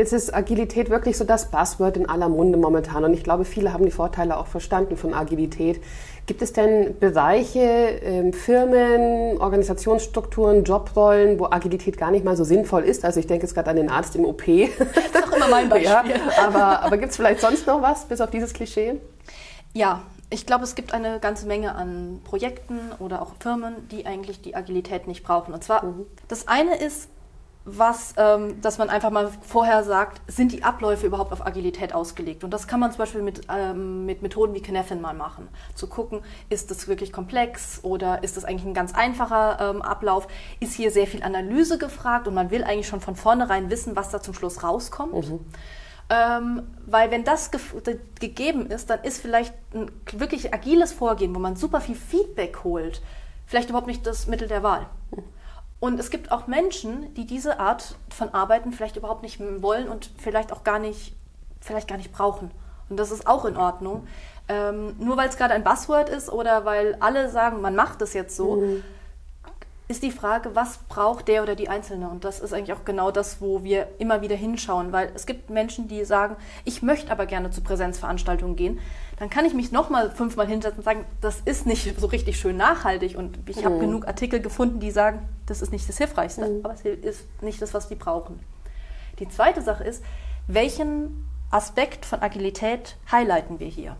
Jetzt 0.00 0.14
ist 0.14 0.34
Agilität 0.34 0.88
wirklich 0.88 1.18
so 1.18 1.24
das 1.24 1.50
Buzzword 1.50 1.98
in 1.98 2.08
aller 2.08 2.30
Munde 2.30 2.56
momentan 2.56 3.04
und 3.04 3.12
ich 3.12 3.22
glaube, 3.22 3.44
viele 3.44 3.74
haben 3.74 3.84
die 3.84 3.90
Vorteile 3.90 4.38
auch 4.38 4.46
verstanden 4.46 4.96
von 4.96 5.12
Agilität. 5.12 5.78
Gibt 6.24 6.40
es 6.40 6.54
denn 6.54 6.98
Bereiche, 6.98 7.60
ähm, 7.60 8.32
Firmen, 8.32 9.36
Organisationsstrukturen, 9.38 10.64
Jobrollen, 10.64 11.38
wo 11.38 11.48
Agilität 11.50 11.98
gar 11.98 12.10
nicht 12.10 12.24
mal 12.24 12.34
so 12.34 12.44
sinnvoll 12.44 12.84
ist? 12.84 13.04
Also 13.04 13.20
ich 13.20 13.26
denke 13.26 13.44
jetzt 13.44 13.52
gerade 13.52 13.68
an 13.68 13.76
den 13.76 13.90
Arzt 13.90 14.16
im 14.16 14.24
OP. 14.24 14.42
Das 14.46 14.96
ist 14.96 15.22
auch 15.22 15.36
immer 15.36 15.48
mein 15.48 15.68
Beispiel. 15.68 15.84
Ja, 15.84 16.02
aber 16.46 16.80
aber 16.80 16.96
gibt 16.96 17.10
es 17.10 17.16
vielleicht 17.16 17.42
sonst 17.42 17.66
noch 17.66 17.82
was, 17.82 18.06
bis 18.06 18.22
auf 18.22 18.30
dieses 18.30 18.54
Klischee? 18.54 18.94
Ja, 19.74 20.00
ich 20.30 20.46
glaube, 20.46 20.64
es 20.64 20.74
gibt 20.74 20.94
eine 20.94 21.20
ganze 21.20 21.46
Menge 21.46 21.74
an 21.74 22.22
Projekten 22.24 22.78
oder 23.00 23.20
auch 23.20 23.32
Firmen, 23.38 23.74
die 23.90 24.06
eigentlich 24.06 24.40
die 24.40 24.56
Agilität 24.56 25.06
nicht 25.06 25.24
brauchen. 25.24 25.52
Und 25.52 25.62
zwar, 25.62 25.84
mhm. 25.84 26.06
das 26.26 26.48
eine 26.48 26.76
ist, 26.76 27.10
was, 27.64 28.14
ähm, 28.16 28.60
dass 28.62 28.78
man 28.78 28.88
einfach 28.88 29.10
mal 29.10 29.30
vorher 29.42 29.84
sagt, 29.84 30.22
sind 30.26 30.52
die 30.52 30.62
Abläufe 30.62 31.06
überhaupt 31.06 31.30
auf 31.32 31.46
Agilität 31.46 31.94
ausgelegt? 31.94 32.42
Und 32.42 32.50
das 32.50 32.66
kann 32.66 32.80
man 32.80 32.90
zum 32.90 32.98
Beispiel 32.98 33.20
mit, 33.20 33.42
ähm, 33.54 34.06
mit 34.06 34.22
Methoden 34.22 34.54
wie 34.54 34.62
Kneffin 34.62 35.00
mal 35.00 35.12
machen. 35.12 35.48
Zu 35.74 35.86
gucken, 35.86 36.22
ist 36.48 36.70
das 36.70 36.88
wirklich 36.88 37.12
komplex 37.12 37.80
oder 37.82 38.22
ist 38.22 38.38
das 38.38 38.44
eigentlich 38.46 38.64
ein 38.64 38.74
ganz 38.74 38.94
einfacher 38.94 39.58
ähm, 39.60 39.82
Ablauf? 39.82 40.26
Ist 40.58 40.74
hier 40.74 40.90
sehr 40.90 41.06
viel 41.06 41.22
Analyse 41.22 41.76
gefragt 41.76 42.26
und 42.26 42.34
man 42.34 42.50
will 42.50 42.64
eigentlich 42.64 42.88
schon 42.88 43.02
von 43.02 43.14
vornherein 43.14 43.68
wissen, 43.68 43.94
was 43.94 44.10
da 44.10 44.22
zum 44.22 44.32
Schluss 44.32 44.62
rauskommt? 44.62 45.28
Mhm. 45.28 45.40
Ähm, 46.08 46.62
weil 46.86 47.10
wenn 47.10 47.24
das 47.24 47.50
ge 47.50 47.60
gegeben 48.18 48.66
ist, 48.70 48.90
dann 48.90 49.04
ist 49.04 49.20
vielleicht 49.20 49.54
ein 49.74 49.92
wirklich 50.12 50.52
agiles 50.54 50.92
Vorgehen, 50.92 51.34
wo 51.34 51.38
man 51.38 51.56
super 51.56 51.80
viel 51.80 51.94
Feedback 51.94 52.64
holt, 52.64 53.02
vielleicht 53.46 53.68
überhaupt 53.68 53.86
nicht 53.86 54.06
das 54.06 54.26
Mittel 54.26 54.48
der 54.48 54.62
Wahl. 54.62 54.86
Mhm. 55.10 55.22
Und 55.80 55.98
es 55.98 56.10
gibt 56.10 56.30
auch 56.30 56.46
Menschen, 56.46 57.12
die 57.14 57.26
diese 57.26 57.58
Art 57.58 57.96
von 58.10 58.32
Arbeiten 58.34 58.72
vielleicht 58.72 58.96
überhaupt 58.96 59.22
nicht 59.22 59.40
wollen 59.62 59.88
und 59.88 60.10
vielleicht 60.18 60.52
auch 60.52 60.62
gar 60.62 60.78
nicht, 60.78 61.14
vielleicht 61.60 61.88
gar 61.88 61.96
nicht 61.96 62.12
brauchen. 62.12 62.50
Und 62.88 62.98
das 62.98 63.10
ist 63.10 63.26
auch 63.26 63.44
in 63.46 63.56
Ordnung. 63.56 64.06
Ähm, 64.48 64.94
nur 64.98 65.16
weil 65.16 65.28
es 65.28 65.36
gerade 65.36 65.54
ein 65.54 65.64
Buzzword 65.64 66.08
ist 66.10 66.30
oder 66.30 66.64
weil 66.64 66.96
alle 67.00 67.30
sagen, 67.30 67.60
man 67.60 67.74
macht 67.74 68.02
es 68.02 68.12
jetzt 68.12 68.36
so, 68.36 68.56
mhm 68.56 68.82
ist 69.90 70.04
die 70.04 70.12
Frage, 70.12 70.54
was 70.54 70.78
braucht 70.88 71.26
der 71.26 71.42
oder 71.42 71.56
die 71.56 71.68
Einzelne? 71.68 72.08
Und 72.08 72.22
das 72.22 72.38
ist 72.38 72.54
eigentlich 72.54 72.72
auch 72.72 72.84
genau 72.84 73.10
das, 73.10 73.40
wo 73.40 73.64
wir 73.64 73.88
immer 73.98 74.22
wieder 74.22 74.36
hinschauen, 74.36 74.92
weil 74.92 75.10
es 75.16 75.26
gibt 75.26 75.50
Menschen, 75.50 75.88
die 75.88 76.04
sagen, 76.04 76.36
ich 76.64 76.80
möchte 76.80 77.10
aber 77.10 77.26
gerne 77.26 77.50
zu 77.50 77.60
Präsenzveranstaltungen 77.60 78.54
gehen. 78.54 78.78
Dann 79.18 79.30
kann 79.30 79.44
ich 79.44 79.52
mich 79.52 79.72
nochmal 79.72 80.12
fünfmal 80.12 80.46
hinsetzen 80.46 80.78
und 80.78 80.84
sagen, 80.84 81.04
das 81.20 81.40
ist 81.40 81.66
nicht 81.66 81.98
so 81.98 82.06
richtig 82.06 82.38
schön 82.38 82.56
nachhaltig. 82.56 83.18
Und 83.18 83.40
ich 83.48 83.62
mhm. 83.62 83.64
habe 83.64 83.78
genug 83.80 84.06
Artikel 84.06 84.40
gefunden, 84.40 84.78
die 84.78 84.92
sagen, 84.92 85.28
das 85.46 85.60
ist 85.60 85.72
nicht 85.72 85.88
das 85.88 85.98
Hilfreichste, 85.98 86.48
mhm. 86.48 86.60
aber 86.64 86.74
es 86.74 86.82
ist 86.82 87.42
nicht 87.42 87.60
das, 87.60 87.74
was 87.74 87.88
die 87.88 87.96
brauchen. 87.96 88.38
Die 89.18 89.28
zweite 89.28 89.60
Sache 89.60 89.82
ist, 89.82 90.04
welchen 90.46 91.26
Aspekt 91.50 92.06
von 92.06 92.22
Agilität 92.22 92.96
highlighten 93.10 93.58
wir 93.58 93.66
hier? 93.66 93.96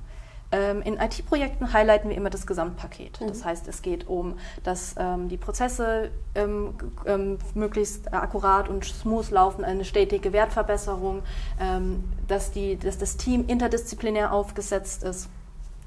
Ähm, 0.53 0.83
in 0.83 0.97
IT-Projekten 0.99 1.73
highlighten 1.73 2.09
wir 2.09 2.17
immer 2.17 2.31
das 2.31 2.45
Gesamtpaket. 2.47 3.21
Mhm. 3.21 3.29
Das 3.29 3.45
heißt, 3.45 3.69
es 3.69 3.83
geht 3.83 4.09
um, 4.09 4.37
dass 4.65 4.97
ähm, 4.99 5.29
die 5.29 5.37
Prozesse 5.37 6.11
ähm, 6.35 6.75
ähm, 7.07 7.39
möglichst 7.55 8.13
akkurat 8.13 8.69
und 8.69 8.85
smooth 8.85 9.31
laufen, 9.31 9.65
eine 9.65 9.85
stetige 9.85 10.33
Wertverbesserung, 10.33 11.23
ähm, 11.61 12.03
dass, 12.27 12.51
die, 12.51 12.77
dass 12.77 12.99
das 12.99 13.17
Team 13.17 13.45
interdisziplinär 13.47 14.33
aufgesetzt 14.33 15.05
ist. 15.05 15.29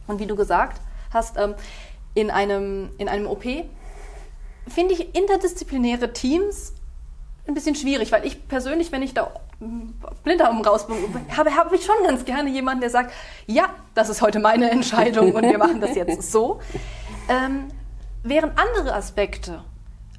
Und 0.08 0.20
wie 0.20 0.27
du 0.27 0.36
gesagt 0.36 0.79
hast, 1.12 1.38
ähm, 1.38 1.55
in, 2.13 2.32
einem, 2.32 2.89
in 2.98 3.10
einem 3.10 3.27
OP 3.27 3.43
finde 3.43 4.93
ich 4.93 5.13
interdisziplinäre 5.13 6.13
Teams 6.13 6.74
ein 7.47 7.53
bisschen 7.53 7.75
schwierig, 7.75 8.12
weil 8.12 8.25
ich 8.25 8.47
persönlich, 8.47 8.91
wenn 8.91 9.01
ich 9.01 9.13
da 9.13 9.31
Blinddarm 10.23 10.62
rausbekomme, 10.62 11.21
habe, 11.35 11.55
habe 11.55 11.75
ich 11.75 11.85
schon 11.85 11.95
ganz 12.05 12.25
gerne 12.25 12.50
jemanden, 12.50 12.81
der 12.81 12.89
sagt, 12.89 13.13
ja, 13.47 13.69
das 13.95 14.10
ist 14.10 14.21
heute 14.21 14.39
meine 14.39 14.69
Entscheidung 14.71 15.34
und 15.34 15.43
wir 15.43 15.58
machen 15.58 15.82
das 15.82 15.95
jetzt 15.95 16.32
so. 16.32 16.60
Ähm, 17.29 17.67
während 18.23 18.58
andere 18.58 18.93
Aspekte 18.93 19.63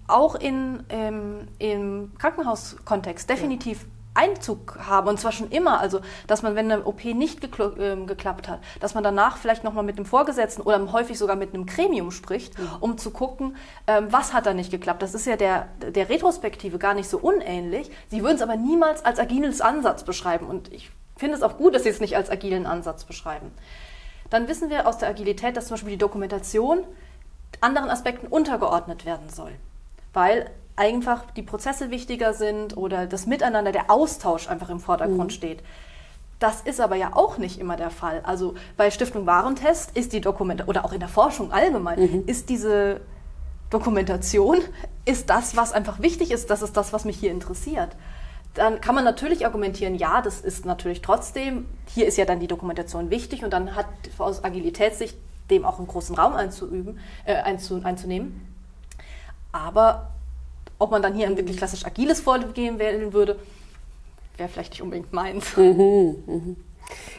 auch 0.06 0.34
in, 0.34 0.84
ähm, 0.90 1.48
im 1.58 2.12
Krankenhauskontext 2.18 3.28
definitiv 3.28 3.86
Einzug 4.14 4.78
haben 4.86 5.08
und 5.08 5.20
zwar 5.20 5.32
schon 5.32 5.50
immer, 5.50 5.80
also 5.80 6.00
dass 6.26 6.42
man, 6.42 6.54
wenn 6.54 6.70
eine 6.70 6.84
OP 6.84 7.04
nicht 7.04 7.40
gekl 7.40 7.74
äh, 7.78 8.06
geklappt 8.06 8.48
hat, 8.48 8.60
dass 8.80 8.94
man 8.94 9.02
danach 9.02 9.36
vielleicht 9.36 9.64
nochmal 9.64 9.84
mit 9.84 9.98
dem 9.98 10.06
Vorgesetzten 10.06 10.62
oder 10.62 10.92
häufig 10.92 11.18
sogar 11.18 11.36
mit 11.36 11.52
einem 11.52 11.66
Gremium 11.66 12.10
spricht, 12.10 12.58
mhm. 12.58 12.68
um 12.80 12.98
zu 12.98 13.10
gucken, 13.10 13.56
ähm, 13.86 14.06
was 14.10 14.32
hat 14.32 14.46
da 14.46 14.54
nicht 14.54 14.70
geklappt. 14.70 15.02
Das 15.02 15.14
ist 15.14 15.26
ja 15.26 15.36
der, 15.36 15.68
der 15.78 16.08
Retrospektive 16.08 16.78
gar 16.78 16.94
nicht 16.94 17.08
so 17.08 17.18
unähnlich. 17.18 17.90
Sie 18.08 18.22
würden 18.22 18.36
es 18.36 18.42
aber 18.42 18.56
niemals 18.56 19.04
als 19.04 19.18
agiles 19.18 19.60
Ansatz 19.60 20.04
beschreiben 20.04 20.46
und 20.46 20.72
ich 20.72 20.90
finde 21.16 21.36
es 21.36 21.42
auch 21.42 21.56
gut, 21.56 21.74
dass 21.74 21.82
Sie 21.84 21.88
es 21.88 22.00
nicht 22.00 22.16
als 22.16 22.30
agilen 22.30 22.66
Ansatz 22.66 23.04
beschreiben. 23.04 23.50
Dann 24.30 24.48
wissen 24.48 24.70
wir 24.70 24.86
aus 24.86 24.98
der 24.98 25.08
Agilität, 25.08 25.56
dass 25.56 25.66
zum 25.66 25.74
Beispiel 25.74 25.92
die 25.92 25.98
Dokumentation 25.98 26.84
anderen 27.60 27.90
Aspekten 27.90 28.26
untergeordnet 28.26 29.04
werden 29.04 29.28
soll. 29.28 29.52
Weil 30.12 30.50
einfach 30.76 31.30
die 31.32 31.42
Prozesse 31.42 31.90
wichtiger 31.90 32.34
sind 32.34 32.76
oder 32.76 33.06
das 33.06 33.26
Miteinander, 33.26 33.72
der 33.72 33.90
Austausch 33.90 34.48
einfach 34.48 34.70
im 34.70 34.80
Vordergrund 34.80 35.30
mhm. 35.30 35.30
steht. 35.30 35.62
Das 36.38 36.60
ist 36.60 36.80
aber 36.80 36.96
ja 36.96 37.14
auch 37.14 37.38
nicht 37.38 37.60
immer 37.60 37.76
der 37.76 37.90
Fall. 37.90 38.20
Also 38.24 38.54
bei 38.76 38.90
Stiftung 38.90 39.24
Warentest 39.24 39.96
ist 39.96 40.12
die 40.12 40.20
Dokumentation, 40.20 40.68
oder 40.68 40.84
auch 40.84 40.92
in 40.92 41.00
der 41.00 41.08
Forschung 41.08 41.52
allgemein, 41.52 42.00
mhm. 42.00 42.24
ist 42.26 42.48
diese 42.48 43.00
Dokumentation, 43.70 44.58
ist 45.04 45.30
das, 45.30 45.56
was 45.56 45.72
einfach 45.72 46.00
wichtig 46.00 46.30
ist, 46.30 46.50
das 46.50 46.62
ist 46.62 46.76
das, 46.76 46.92
was 46.92 47.04
mich 47.04 47.18
hier 47.18 47.30
interessiert. 47.30 47.96
Dann 48.54 48.80
kann 48.80 48.94
man 48.94 49.04
natürlich 49.04 49.46
argumentieren, 49.46 49.94
ja, 49.94 50.22
das 50.22 50.40
ist 50.40 50.64
natürlich 50.64 51.02
trotzdem, 51.02 51.66
hier 51.86 52.06
ist 52.06 52.16
ja 52.16 52.24
dann 52.24 52.40
die 52.40 52.46
Dokumentation 52.46 53.10
wichtig 53.10 53.42
und 53.42 53.52
dann 53.52 53.74
hat 53.74 53.86
aus 54.18 54.44
Agilitätssicht 54.44 55.16
dem 55.50 55.64
auch 55.64 55.78
einen 55.78 55.88
großen 55.88 56.14
Raum 56.14 56.34
einzuüben, 56.34 56.98
äh, 57.24 57.34
einzunehmen. 57.34 58.46
Aber 59.52 60.13
ob 60.78 60.90
man 60.90 61.02
dann 61.02 61.14
hier 61.14 61.26
ein 61.26 61.36
wirklich 61.36 61.56
klassisch 61.56 61.84
agiles 61.84 62.20
Vorgehen 62.20 62.78
wählen 62.78 63.12
würde, 63.12 63.36
wäre 64.36 64.48
vielleicht 64.48 64.72
nicht 64.72 64.82
unbedingt 64.82 65.12
meins. 65.12 65.56
Mhm, 65.56 66.16
mhm. 66.26 66.56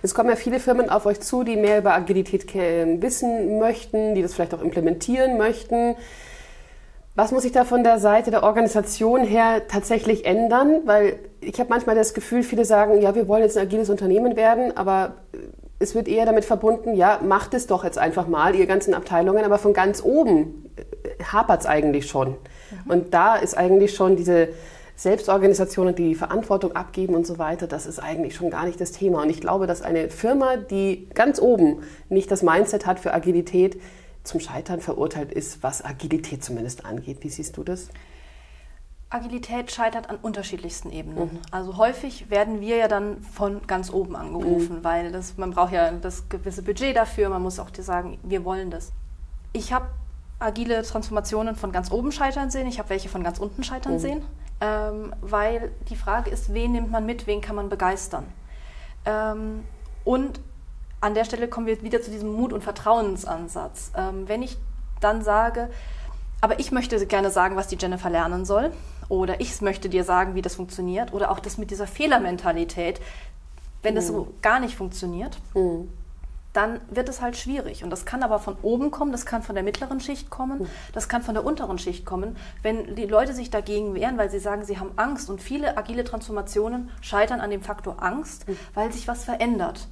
Es 0.02 0.14
kommen 0.14 0.30
ja 0.30 0.36
viele 0.36 0.60
Firmen 0.60 0.90
auf 0.90 1.06
euch 1.06 1.22
zu, 1.22 1.44
die 1.44 1.56
mehr 1.56 1.80
über 1.80 1.94
Agilität 1.94 2.54
wissen 2.54 3.60
möchten, 3.60 4.16
die 4.16 4.22
das 4.22 4.34
vielleicht 4.34 4.54
auch 4.54 4.62
implementieren 4.62 5.38
möchten. 5.38 5.96
Was 7.16 7.32
muss 7.32 7.44
sich 7.44 7.54
da 7.54 7.64
von 7.64 7.84
der 7.84 7.98
Seite 7.98 8.30
der 8.30 8.44
Organisation 8.44 9.24
her 9.24 9.68
tatsächlich 9.70 10.26
ändern? 10.26 10.82
Weil 10.86 11.18
ich 11.40 11.60
habe 11.60 11.70
manchmal 11.70 11.96
das 11.96 12.14
Gefühl, 12.14 12.44
viele 12.44 12.66
sagen, 12.66 13.02
ja, 13.02 13.16
wir 13.16 13.28
wollen 13.28 13.42
jetzt 13.42 13.58
ein 13.58 13.66
agiles 13.66 13.90
Unternehmen 13.90 14.36
werden, 14.36 14.76
aber 14.76 15.16
es 15.80 15.96
wird 15.96 16.08
eher 16.08 16.26
damit 16.26 16.46
verbunden, 16.46 16.94
ja, 16.94 17.20
macht 17.24 17.54
es 17.54 17.68
doch 17.68 17.84
jetzt 17.84 17.98
einfach 17.98 18.28
mal, 18.28 18.54
ihr 18.56 18.66
ganzen 18.66 18.94
Abteilungen, 18.94 19.46
aber 19.46 19.58
von 19.58 19.74
ganz 19.74 20.04
oben 20.04 20.70
äh, 20.76 21.24
hapert 21.24 21.62
es 21.62 21.66
eigentlich 21.66 22.08
schon. 22.08 22.36
Mhm. 22.84 22.92
Und 22.92 23.14
da 23.14 23.36
ist 23.36 23.58
eigentlich 23.58 23.96
schon 23.96 24.16
diese 24.16 24.50
Selbstorganisation 24.96 25.88
und 25.88 26.00
die 26.00 26.16
Verantwortung 26.16 26.76
abgeben 26.76 27.16
und 27.16 27.28
so 27.28 27.38
weiter, 27.38 27.68
das 27.68 27.86
ist 27.86 28.00
eigentlich 28.00 28.36
schon 28.36 28.50
gar 28.50 28.66
nicht 28.66 28.80
das 28.80 28.92
Thema. 28.92 29.22
Und 29.24 29.30
ich 29.30 29.42
glaube, 29.42 29.68
dass 29.68 29.82
eine 29.82 30.10
Firma, 30.10 30.56
die 30.58 31.10
ganz 31.14 31.40
oben 31.40 31.84
nicht 32.10 32.32
das 32.32 32.44
Mindset 32.44 32.86
hat 32.86 33.00
für 33.00 33.14
Agilität, 33.14 33.80
zum 34.24 34.40
Scheitern 34.40 34.82
verurteilt 34.82 35.32
ist, 35.32 35.62
was 35.62 35.86
Agilität 35.86 36.44
zumindest 36.44 36.86
angeht. 36.86 37.20
Wie 37.22 37.30
siehst 37.30 37.58
du 37.58 37.64
das? 37.64 37.90
Agilität 39.10 39.72
scheitert 39.72 40.10
an 40.10 40.18
unterschiedlichsten 40.22 40.92
Ebenen. 40.92 41.26
Mhm. 41.26 41.40
Also 41.52 41.78
häufig 41.78 42.30
werden 42.30 42.60
wir 42.60 42.78
ja 42.78 42.88
dann 42.88 43.22
von 43.22 43.68
ganz 43.68 43.92
oben 43.92 44.16
angerufen, 44.16 44.78
mhm. 44.78 44.84
weil 44.84 45.12
das, 45.12 45.38
man 45.38 45.52
braucht 45.52 45.74
ja 45.74 45.92
das 45.92 46.28
gewisse 46.28 46.64
Budget 46.64 46.96
dafür, 46.96 47.30
man 47.30 47.42
muss 47.42 47.60
auch 47.60 47.70
dir 47.70 47.84
sagen, 47.84 48.18
wir 48.24 48.44
wollen 48.44 48.72
das. 48.72 48.92
Ich 49.54 49.72
habe 49.72 49.86
agile 50.40 50.84
Transformationen 50.84 51.56
von 51.56 51.72
ganz 51.72 51.92
oben 51.92 52.12
scheitern 52.12 52.50
sehen, 52.50 52.68
ich 52.68 52.80
habe 52.80 52.90
welche 52.90 53.10
von 53.10 53.24
ganz 53.24 53.40
unten 53.40 53.64
scheitern 53.64 53.94
mhm. 53.94 54.00
sehen, 54.00 54.22
ähm, 54.62 55.14
weil 55.22 55.72
die 55.90 55.96
Frage 55.96 56.30
ist, 56.30 56.54
wen 56.54 56.74
nimmt 56.74 56.92
man 56.92 57.06
mit, 57.06 57.28
wen 57.28 57.42
kann 57.42 57.56
man 57.56 57.70
begeistern. 57.70 58.26
Ähm, 59.06 59.64
und 60.04 60.40
an 61.02 61.14
der 61.14 61.26
Stelle 61.26 61.48
kommen 61.48 61.68
wir 61.68 61.82
wieder 61.84 62.02
zu 62.02 62.12
diesem 62.12 62.34
Mut- 62.34 62.54
und 62.54 62.64
Vertrauensansatz. 62.64 63.92
Ähm, 63.96 64.28
wenn 64.28 64.42
ich 64.42 64.58
dann 65.00 65.24
sage, 65.24 65.70
aber 66.42 66.60
ich 66.60 66.72
möchte 66.72 67.06
gerne 67.06 67.32
sagen, 67.32 67.56
was 67.56 67.68
die 67.68 67.78
Jennifer 67.80 68.10
lernen 68.10 68.46
soll, 68.46 68.72
oder 69.08 69.40
ich 69.40 69.62
möchte 69.62 69.88
dir 69.88 70.04
sagen, 70.04 70.36
wie 70.36 70.42
das 70.42 70.56
funktioniert, 70.56 71.14
oder 71.14 71.32
auch 71.32 71.40
das 71.40 71.58
mit 71.58 71.70
dieser 71.70 71.86
Fehlermentalität, 71.86 73.00
wenn 73.84 73.94
das 73.94 74.08
so 74.08 74.26
mhm. 74.26 74.42
gar 74.42 74.60
nicht 74.60 74.76
funktioniert, 74.76 75.38
mhm 75.54 75.90
dann 76.56 76.80
wird 76.90 77.10
es 77.10 77.22
halt 77.22 77.38
schwierig. 77.38 77.84
Und 77.84 77.90
das 77.90 78.06
kann 78.06 78.24
aber 78.24 78.40
von 78.40 78.58
oben 78.62 78.92
kommen, 78.92 79.12
das 79.12 79.26
kann 79.26 79.44
von 79.44 79.56
der 79.56 79.64
mittleren 79.64 80.00
Schicht 80.00 80.30
kommen, 80.30 80.68
das 80.94 81.10
kann 81.10 81.22
von 81.22 81.36
der 81.36 81.46
unteren 81.46 81.78
Schicht 81.78 82.06
kommen. 82.06 82.36
Wenn 82.62 82.96
die 82.96 83.06
Leute 83.06 83.34
sich 83.34 83.50
dagegen 83.50 83.94
wehren, 83.94 84.18
weil 84.18 84.30
sie 84.30 84.40
sagen, 84.40 84.64
sie 84.64 84.80
haben 84.80 84.92
Angst 84.96 85.30
und 85.30 85.42
viele 85.42 85.78
agile 85.78 86.04
Transformationen 86.04 86.90
scheitern 87.02 87.42
an 87.42 87.50
dem 87.50 87.62
Faktor 87.62 88.02
Angst, 88.02 88.46
weil 88.74 88.92
sich 88.92 89.08
was 89.08 89.24
verändert. 89.26 89.88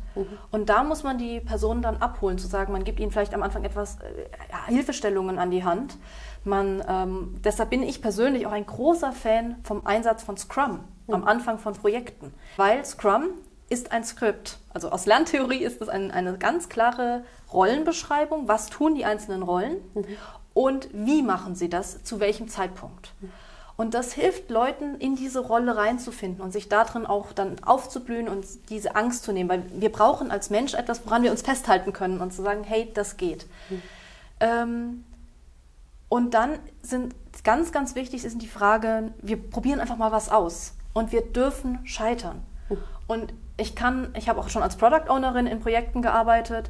Und 0.52 0.70
da 0.70 0.84
muss 0.84 1.04
man 1.04 1.18
die 1.18 1.40
Personen 1.40 1.82
dann 1.82 1.98
abholen, 1.98 2.38
zu 2.38 2.48
sagen, 2.48 2.72
man 2.72 2.84
gibt 2.84 3.00
ihnen 3.00 3.12
vielleicht 3.12 3.34
am 3.34 3.42
Anfang 3.42 3.64
etwas 3.64 3.98
äh, 4.00 4.72
Hilfestellungen 4.72 5.40
an 5.40 5.50
die 5.50 5.64
Hand. 5.64 5.98
Man, 6.44 6.84
ähm, 6.88 7.40
deshalb 7.44 7.72
bin 7.72 7.82
ich 7.82 8.02
persönlich 8.02 8.46
auch 8.46 8.52
ein 8.52 8.66
großer 8.66 9.12
Fan 9.12 9.56
vom 9.64 9.86
Einsatz 9.88 10.22
von 10.22 10.38
Scrum 10.38 10.82
am 11.08 11.24
Anfang 11.26 11.60
von 11.60 11.74
Projekten, 11.74 12.34
weil 12.58 12.86
Scrum 12.86 13.26
ist 13.74 13.92
ein 13.92 14.04
Skript. 14.04 14.60
Also 14.74 14.92
aus 14.92 15.06
Lerntheorie 15.08 15.64
ist 15.64 15.82
es 15.82 15.90
ein, 15.90 16.12
eine 16.12 16.38
ganz 16.38 16.70
klare 16.70 17.26
Rollenbeschreibung. 17.52 18.48
Was 18.48 18.68
tun 18.68 18.94
die 18.96 19.04
einzelnen 19.04 19.42
Rollen 19.42 19.78
mhm. 19.96 20.06
und 20.54 20.90
wie 20.94 21.24
machen 21.24 21.56
sie 21.56 21.70
das, 21.70 22.04
zu 22.04 22.20
welchem 22.20 22.48
Zeitpunkt. 22.48 23.12
Und 23.76 23.96
das 23.96 24.14
hilft 24.14 24.52
Leuten, 24.52 24.96
in 25.00 25.16
diese 25.16 25.40
Rolle 25.40 25.76
reinzufinden 25.76 26.44
und 26.44 26.52
sich 26.52 26.70
darin 26.70 27.08
auch 27.08 27.34
dann 27.34 27.56
aufzublühen 27.64 28.30
und 28.30 28.46
diese 28.70 28.96
Angst 28.96 29.24
zu 29.24 29.32
nehmen. 29.34 29.50
Weil 29.50 29.64
wir 29.74 29.92
brauchen 29.92 30.30
als 30.30 30.52
Mensch 30.52 30.76
etwas, 30.76 31.04
woran 31.06 31.24
wir 31.24 31.32
uns 31.32 31.42
festhalten 31.42 31.92
können 31.92 32.22
und 32.22 32.32
zu 32.32 32.44
sagen, 32.44 32.64
hey, 32.64 32.92
das 32.94 33.18
geht. 33.18 33.48
Mhm. 33.70 33.82
Ähm, 34.40 35.04
und 36.08 36.36
dann 36.36 36.60
sind 36.84 37.16
ganz, 37.44 37.72
ganz 37.72 37.96
wichtig 37.96 38.24
ist 38.24 38.40
die 38.40 38.48
Frage, 38.48 39.12
wir 39.24 39.38
probieren 39.38 39.80
einfach 39.80 39.98
mal 39.98 40.12
was 40.12 40.30
aus 40.30 40.74
und 40.94 41.12
wir 41.12 41.22
dürfen 41.22 41.80
scheitern. 41.88 42.44
Mhm. 42.70 42.78
Und 43.08 43.34
ich 43.58 43.76
kann, 43.76 44.14
ich 44.18 44.30
habe 44.30 44.40
auch 44.40 44.50
schon 44.50 44.64
als 44.64 44.76
Product 44.76 45.10
Ownerin 45.10 45.48
in 45.48 45.60
Projekten 45.60 46.02
gearbeitet. 46.02 46.70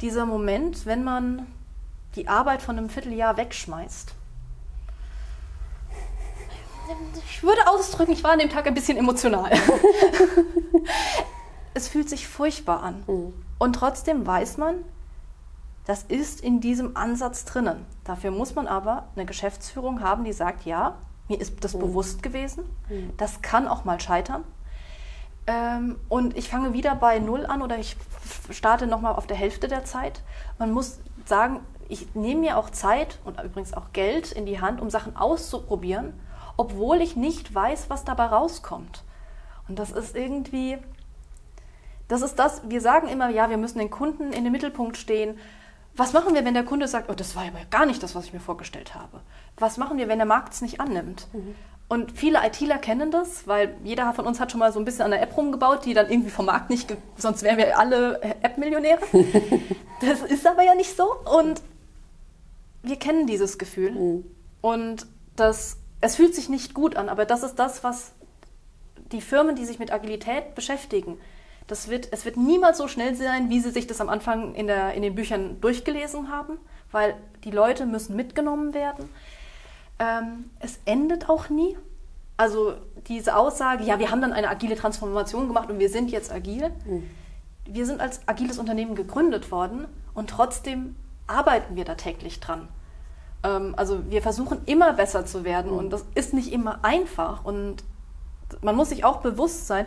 Dieser 0.00 0.26
Moment, 0.26 0.86
wenn 0.86 1.04
man 1.04 1.46
die 2.16 2.28
Arbeit 2.28 2.62
von 2.62 2.76
einem 2.76 2.90
Vierteljahr 2.90 3.36
wegschmeißt. 3.36 4.14
Ich 7.28 7.42
würde 7.44 7.68
ausdrücken, 7.68 8.12
ich 8.12 8.24
war 8.24 8.32
an 8.32 8.40
dem 8.40 8.50
Tag 8.50 8.66
ein 8.66 8.74
bisschen 8.74 8.98
emotional. 8.98 9.52
es 11.74 11.86
fühlt 11.86 12.08
sich 12.08 12.26
furchtbar 12.26 12.82
an. 12.82 13.04
Mhm. 13.06 13.32
Und 13.58 13.74
trotzdem 13.74 14.26
weiß 14.26 14.56
man, 14.56 14.76
das 15.84 16.02
ist 16.02 16.40
in 16.40 16.60
diesem 16.60 16.96
Ansatz 16.96 17.44
drinnen. 17.44 17.86
Dafür 18.04 18.32
muss 18.32 18.54
man 18.54 18.66
aber 18.66 19.08
eine 19.14 19.26
Geschäftsführung 19.26 20.02
haben, 20.02 20.24
die 20.24 20.32
sagt, 20.32 20.64
ja, 20.64 20.96
mir 21.28 21.40
ist 21.40 21.62
das 21.62 21.74
mhm. 21.74 21.80
bewusst 21.80 22.22
gewesen. 22.22 22.64
Mhm. 22.88 23.12
Das 23.16 23.42
kann 23.42 23.68
auch 23.68 23.84
mal 23.84 24.00
scheitern. 24.00 24.44
Ähm, 25.50 25.96
und 26.08 26.36
ich 26.36 26.48
fange 26.48 26.72
wieder 26.74 26.94
bei 26.94 27.18
Null 27.18 27.44
an 27.44 27.60
oder 27.60 27.76
ich 27.76 27.96
starte 28.50 28.86
nochmal 28.86 29.16
auf 29.16 29.26
der 29.26 29.36
Hälfte 29.36 29.66
der 29.66 29.84
Zeit. 29.84 30.22
Man 30.58 30.70
muss 30.70 31.00
sagen, 31.24 31.60
ich 31.88 32.14
nehme 32.14 32.42
mir 32.42 32.56
auch 32.56 32.70
Zeit 32.70 33.18
und 33.24 33.42
übrigens 33.42 33.74
auch 33.74 33.92
Geld 33.92 34.30
in 34.30 34.46
die 34.46 34.60
Hand, 34.60 34.80
um 34.80 34.90
Sachen 34.90 35.16
auszuprobieren, 35.16 36.12
obwohl 36.56 37.00
ich 37.00 37.16
nicht 37.16 37.52
weiß, 37.52 37.90
was 37.90 38.04
dabei 38.04 38.26
rauskommt. 38.26 39.02
Und 39.66 39.80
das 39.80 39.90
ist 39.90 40.14
irgendwie, 40.14 40.78
das 42.06 42.22
ist 42.22 42.38
das, 42.38 42.62
wir 42.68 42.80
sagen 42.80 43.08
immer, 43.08 43.28
ja, 43.28 43.50
wir 43.50 43.56
müssen 43.56 43.80
den 43.80 43.90
Kunden 43.90 44.32
in 44.32 44.44
den 44.44 44.52
Mittelpunkt 44.52 44.96
stehen. 44.96 45.36
Was 45.96 46.12
machen 46.12 46.32
wir, 46.34 46.44
wenn 46.44 46.54
der 46.54 46.64
Kunde 46.64 46.86
sagt, 46.86 47.10
oh, 47.10 47.14
das 47.14 47.34
war 47.34 47.42
aber 47.42 47.64
gar 47.70 47.86
nicht 47.86 48.04
das, 48.04 48.14
was 48.14 48.26
ich 48.26 48.32
mir 48.32 48.40
vorgestellt 48.40 48.94
habe? 48.94 49.20
Was 49.58 49.78
machen 49.78 49.98
wir, 49.98 50.06
wenn 50.06 50.18
der 50.18 50.26
Markt 50.26 50.52
es 50.52 50.62
nicht 50.62 50.80
annimmt? 50.80 51.26
Mhm. 51.32 51.56
Und 51.90 52.12
viele 52.12 52.38
ITler 52.46 52.78
kennen 52.78 53.10
das, 53.10 53.48
weil 53.48 53.74
jeder 53.82 54.14
von 54.14 54.24
uns 54.24 54.38
hat 54.38 54.52
schon 54.52 54.60
mal 54.60 54.72
so 54.72 54.78
ein 54.78 54.84
bisschen 54.84 55.02
an 55.02 55.10
der 55.10 55.22
App 55.22 55.36
rumgebaut, 55.36 55.84
die 55.84 55.92
dann 55.92 56.08
irgendwie 56.08 56.30
vom 56.30 56.46
Markt 56.46 56.70
nicht, 56.70 56.96
sonst 57.16 57.42
wären 57.42 57.58
wir 57.58 57.76
alle 57.76 58.22
App-Millionäre. 58.22 59.00
das 60.00 60.22
ist 60.22 60.46
aber 60.46 60.62
ja 60.62 60.76
nicht 60.76 60.96
so. 60.96 61.12
Und 61.36 61.60
wir 62.84 62.94
kennen 62.94 63.26
dieses 63.26 63.58
Gefühl. 63.58 63.90
Mhm. 63.90 64.24
Und 64.60 65.06
das, 65.34 65.78
es 66.00 66.14
fühlt 66.14 66.32
sich 66.32 66.48
nicht 66.48 66.74
gut 66.74 66.94
an, 66.94 67.08
aber 67.08 67.24
das 67.24 67.42
ist 67.42 67.56
das, 67.56 67.82
was 67.82 68.12
die 69.10 69.20
Firmen, 69.20 69.56
die 69.56 69.64
sich 69.64 69.80
mit 69.80 69.92
Agilität 69.92 70.54
beschäftigen, 70.54 71.18
das 71.66 71.88
wird, 71.88 72.06
es 72.12 72.24
wird 72.24 72.36
niemals 72.36 72.78
so 72.78 72.86
schnell 72.86 73.16
sein, 73.16 73.50
wie 73.50 73.58
sie 73.58 73.70
sich 73.70 73.88
das 73.88 74.00
am 74.00 74.08
Anfang 74.08 74.54
in, 74.54 74.68
der, 74.68 74.94
in 74.94 75.02
den 75.02 75.16
Büchern 75.16 75.60
durchgelesen 75.60 76.30
haben, 76.30 76.58
weil 76.92 77.16
die 77.42 77.50
Leute 77.50 77.84
müssen 77.84 78.14
mitgenommen 78.14 78.74
werden. 78.74 79.08
Ähm, 80.00 80.50
es 80.58 80.80
endet 80.86 81.28
auch 81.28 81.48
nie. 81.50 81.76
Also 82.36 82.74
diese 83.06 83.36
Aussage, 83.36 83.84
ja, 83.84 83.98
wir 83.98 84.10
haben 84.10 84.22
dann 84.22 84.32
eine 84.32 84.48
agile 84.48 84.74
Transformation 84.74 85.46
gemacht 85.46 85.70
und 85.70 85.78
wir 85.78 85.90
sind 85.90 86.10
jetzt 86.10 86.32
agil. 86.32 86.70
Mhm. 86.86 87.08
Wir 87.66 87.86
sind 87.86 88.00
als 88.00 88.26
agiles 88.26 88.58
Unternehmen 88.58 88.94
gegründet 88.94 89.52
worden 89.52 89.86
und 90.14 90.30
trotzdem 90.30 90.96
arbeiten 91.26 91.76
wir 91.76 91.84
da 91.84 91.94
täglich 91.94 92.40
dran. 92.40 92.68
Ähm, 93.44 93.74
also 93.76 94.10
wir 94.10 94.22
versuchen 94.22 94.62
immer 94.64 94.94
besser 94.94 95.26
zu 95.26 95.44
werden 95.44 95.72
mhm. 95.72 95.78
und 95.78 95.90
das 95.90 96.06
ist 96.14 96.32
nicht 96.32 96.50
immer 96.50 96.82
einfach. 96.82 97.44
Und 97.44 97.84
man 98.62 98.74
muss 98.74 98.88
sich 98.88 99.04
auch 99.04 99.20
bewusst 99.20 99.66
sein, 99.66 99.84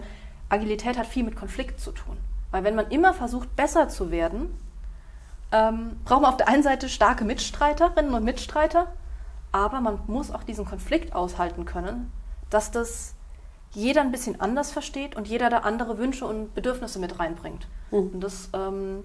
Agilität 0.50 0.98
hat 0.98 1.08
viel 1.08 1.24
mit 1.24 1.36
Konflikt 1.36 1.80
zu 1.80 1.92
tun. 1.92 2.18
Weil 2.52 2.64
wenn 2.64 2.76
man 2.76 2.92
immer 2.92 3.16
versucht, 3.16 3.56
besser 3.56 3.90
zu 3.90 4.12
werden, 4.12 4.56
ähm, 5.52 6.00
braucht 6.06 6.22
man 6.22 6.32
auf 6.32 6.38
der 6.38 6.48
einen 6.48 6.62
Seite 6.62 6.88
starke 6.88 7.26
Mitstreiterinnen 7.26 8.14
und 8.14 8.24
Mitstreiter, 8.24 8.94
aber 9.54 9.80
man 9.80 10.00
muss 10.08 10.32
auch 10.32 10.44
diesen 10.44 10.66
Konflikt 10.66 11.16
aushalten 11.16 11.64
können, 11.64 12.12
dass 12.50 12.72
das 12.72 13.14
jeder 13.72 14.02
ein 14.02 14.12
bisschen 14.12 14.42
anders 14.42 14.72
versteht 14.72 15.16
und 15.16 15.28
jeder 15.28 15.50
da 15.50 15.60
andere 15.60 15.98
Wünsche 15.98 16.26
und 16.26 16.54
Bedürfnisse 16.54 17.00
mit 17.00 17.20
reinbringt. 17.20 17.68
Mhm. 17.92 18.10
Und 18.14 18.22
das, 18.22 18.50
ähm, 18.54 19.04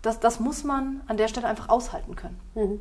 das, 0.00 0.20
das 0.20 0.40
muss 0.40 0.64
man 0.64 1.02
an 1.08 1.16
der 1.16 1.28
Stelle 1.28 1.46
einfach 1.46 1.68
aushalten 1.68 2.16
können. 2.16 2.40
Mhm. 2.54 2.80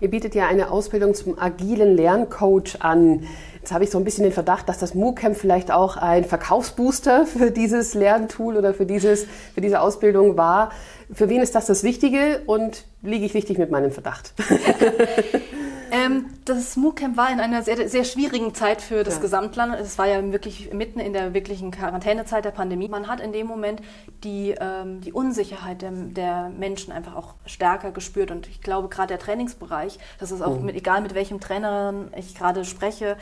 Ihr 0.00 0.10
bietet 0.10 0.34
ja 0.34 0.48
eine 0.48 0.70
Ausbildung 0.70 1.14
zum 1.14 1.38
agilen 1.38 1.96
Lerncoach 1.96 2.80
an. 2.80 3.26
Jetzt 3.58 3.72
habe 3.72 3.84
ich 3.84 3.90
so 3.90 3.98
ein 3.98 4.04
bisschen 4.04 4.24
den 4.24 4.32
Verdacht, 4.32 4.68
dass 4.68 4.78
das 4.78 4.94
MOOCamp 4.94 5.36
vielleicht 5.36 5.70
auch 5.70 5.96
ein 5.96 6.24
Verkaufsbooster 6.24 7.26
für 7.26 7.50
dieses 7.50 7.94
Lerntool 7.94 8.56
oder 8.56 8.74
für, 8.74 8.86
dieses, 8.86 9.26
für 9.54 9.60
diese 9.60 9.80
Ausbildung 9.80 10.36
war. 10.36 10.72
Für 11.12 11.28
wen 11.28 11.42
ist 11.42 11.54
das 11.54 11.66
das 11.66 11.82
Wichtige 11.82 12.42
und 12.46 12.84
liege 13.02 13.24
ich 13.24 13.34
richtig 13.34 13.58
mit 13.58 13.70
meinem 13.70 13.90
Verdacht? 13.90 14.32
Ähm, 15.92 16.24
das 16.46 16.76
MOOCamp 16.76 17.18
war 17.18 17.30
in 17.30 17.38
einer 17.38 17.62
sehr, 17.62 17.86
sehr 17.86 18.04
schwierigen 18.04 18.54
Zeit 18.54 18.80
für 18.80 19.04
das 19.04 19.16
ja. 19.16 19.20
Gesamtland. 19.20 19.78
Es 19.78 19.98
war 19.98 20.08
ja 20.08 20.32
wirklich 20.32 20.72
mitten 20.72 20.98
in 20.98 21.12
der 21.12 21.34
wirklichen 21.34 21.70
Quarantänezeit 21.70 22.46
der 22.46 22.50
Pandemie. 22.50 22.88
Man 22.88 23.08
hat 23.08 23.20
in 23.20 23.32
dem 23.32 23.46
Moment 23.46 23.82
die, 24.24 24.54
ähm, 24.58 25.02
die 25.02 25.12
Unsicherheit 25.12 25.82
der, 25.82 25.90
der, 25.90 26.48
Menschen 26.48 26.92
einfach 26.92 27.14
auch 27.14 27.34
stärker 27.44 27.90
gespürt. 27.90 28.30
Und 28.30 28.48
ich 28.48 28.62
glaube, 28.62 28.88
gerade 28.88 29.08
der 29.08 29.18
Trainingsbereich, 29.18 29.98
das 30.18 30.32
ist 30.32 30.40
auch 30.40 30.58
mhm. 30.58 30.66
mit, 30.66 30.76
egal 30.76 31.02
mit 31.02 31.14
welchem 31.14 31.40
Trainer 31.40 31.92
ich 32.16 32.34
gerade 32.34 32.64
spreche, 32.64 33.18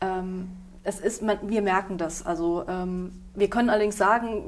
ähm, 0.00 0.48
es 0.86 1.00
ist, 1.00 1.22
man, 1.22 1.38
wir 1.42 1.62
merken 1.62 1.96
das. 1.96 2.24
Also 2.24 2.64
ähm, 2.68 3.12
wir 3.34 3.48
können 3.48 3.70
allerdings 3.70 3.96
sagen, 3.96 4.44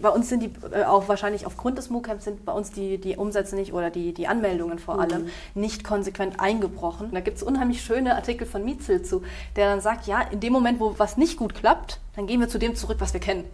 bei 0.00 0.08
uns 0.08 0.28
sind 0.28 0.40
die, 0.40 0.52
äh, 0.72 0.84
auch 0.84 1.08
wahrscheinlich 1.08 1.46
aufgrund 1.46 1.78
des 1.78 1.90
MOOCamps 1.90 2.24
sind 2.24 2.44
bei 2.44 2.52
uns 2.52 2.70
die, 2.70 2.98
die 2.98 3.16
Umsätze 3.16 3.56
nicht 3.56 3.74
oder 3.74 3.90
die, 3.90 4.14
die 4.14 4.28
Anmeldungen 4.28 4.78
vor 4.78 4.94
mhm. 4.94 5.00
allem 5.00 5.26
nicht 5.54 5.82
konsequent 5.82 6.38
eingebrochen. 6.38 7.10
Da 7.12 7.20
gibt 7.20 7.38
es 7.38 7.42
unheimlich 7.42 7.82
schöne 7.82 8.14
Artikel 8.14 8.46
von 8.46 8.64
Mietzel 8.64 9.02
zu, 9.02 9.22
der 9.56 9.68
dann 9.68 9.80
sagt, 9.80 10.06
ja, 10.06 10.20
in 10.22 10.38
dem 10.38 10.52
Moment, 10.52 10.78
wo 10.78 10.94
was 10.96 11.16
nicht 11.16 11.36
gut 11.36 11.54
klappt, 11.54 12.00
dann 12.14 12.28
gehen 12.28 12.38
wir 12.38 12.48
zu 12.48 12.58
dem 12.58 12.76
zurück, 12.76 12.98
was 13.00 13.12
wir 13.12 13.20
kennen. 13.20 13.44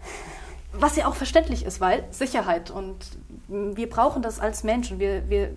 Was 0.73 0.97
ja 0.97 1.09
auch 1.09 1.15
verständlich 1.15 1.65
ist, 1.65 1.81
weil 1.81 2.05
Sicherheit 2.11 2.71
und 2.71 2.97
wir 3.49 3.89
brauchen 3.89 4.23
das 4.23 4.39
als 4.39 4.63
Menschen. 4.63 5.01
Wir, 5.01 5.29
wir, 5.29 5.51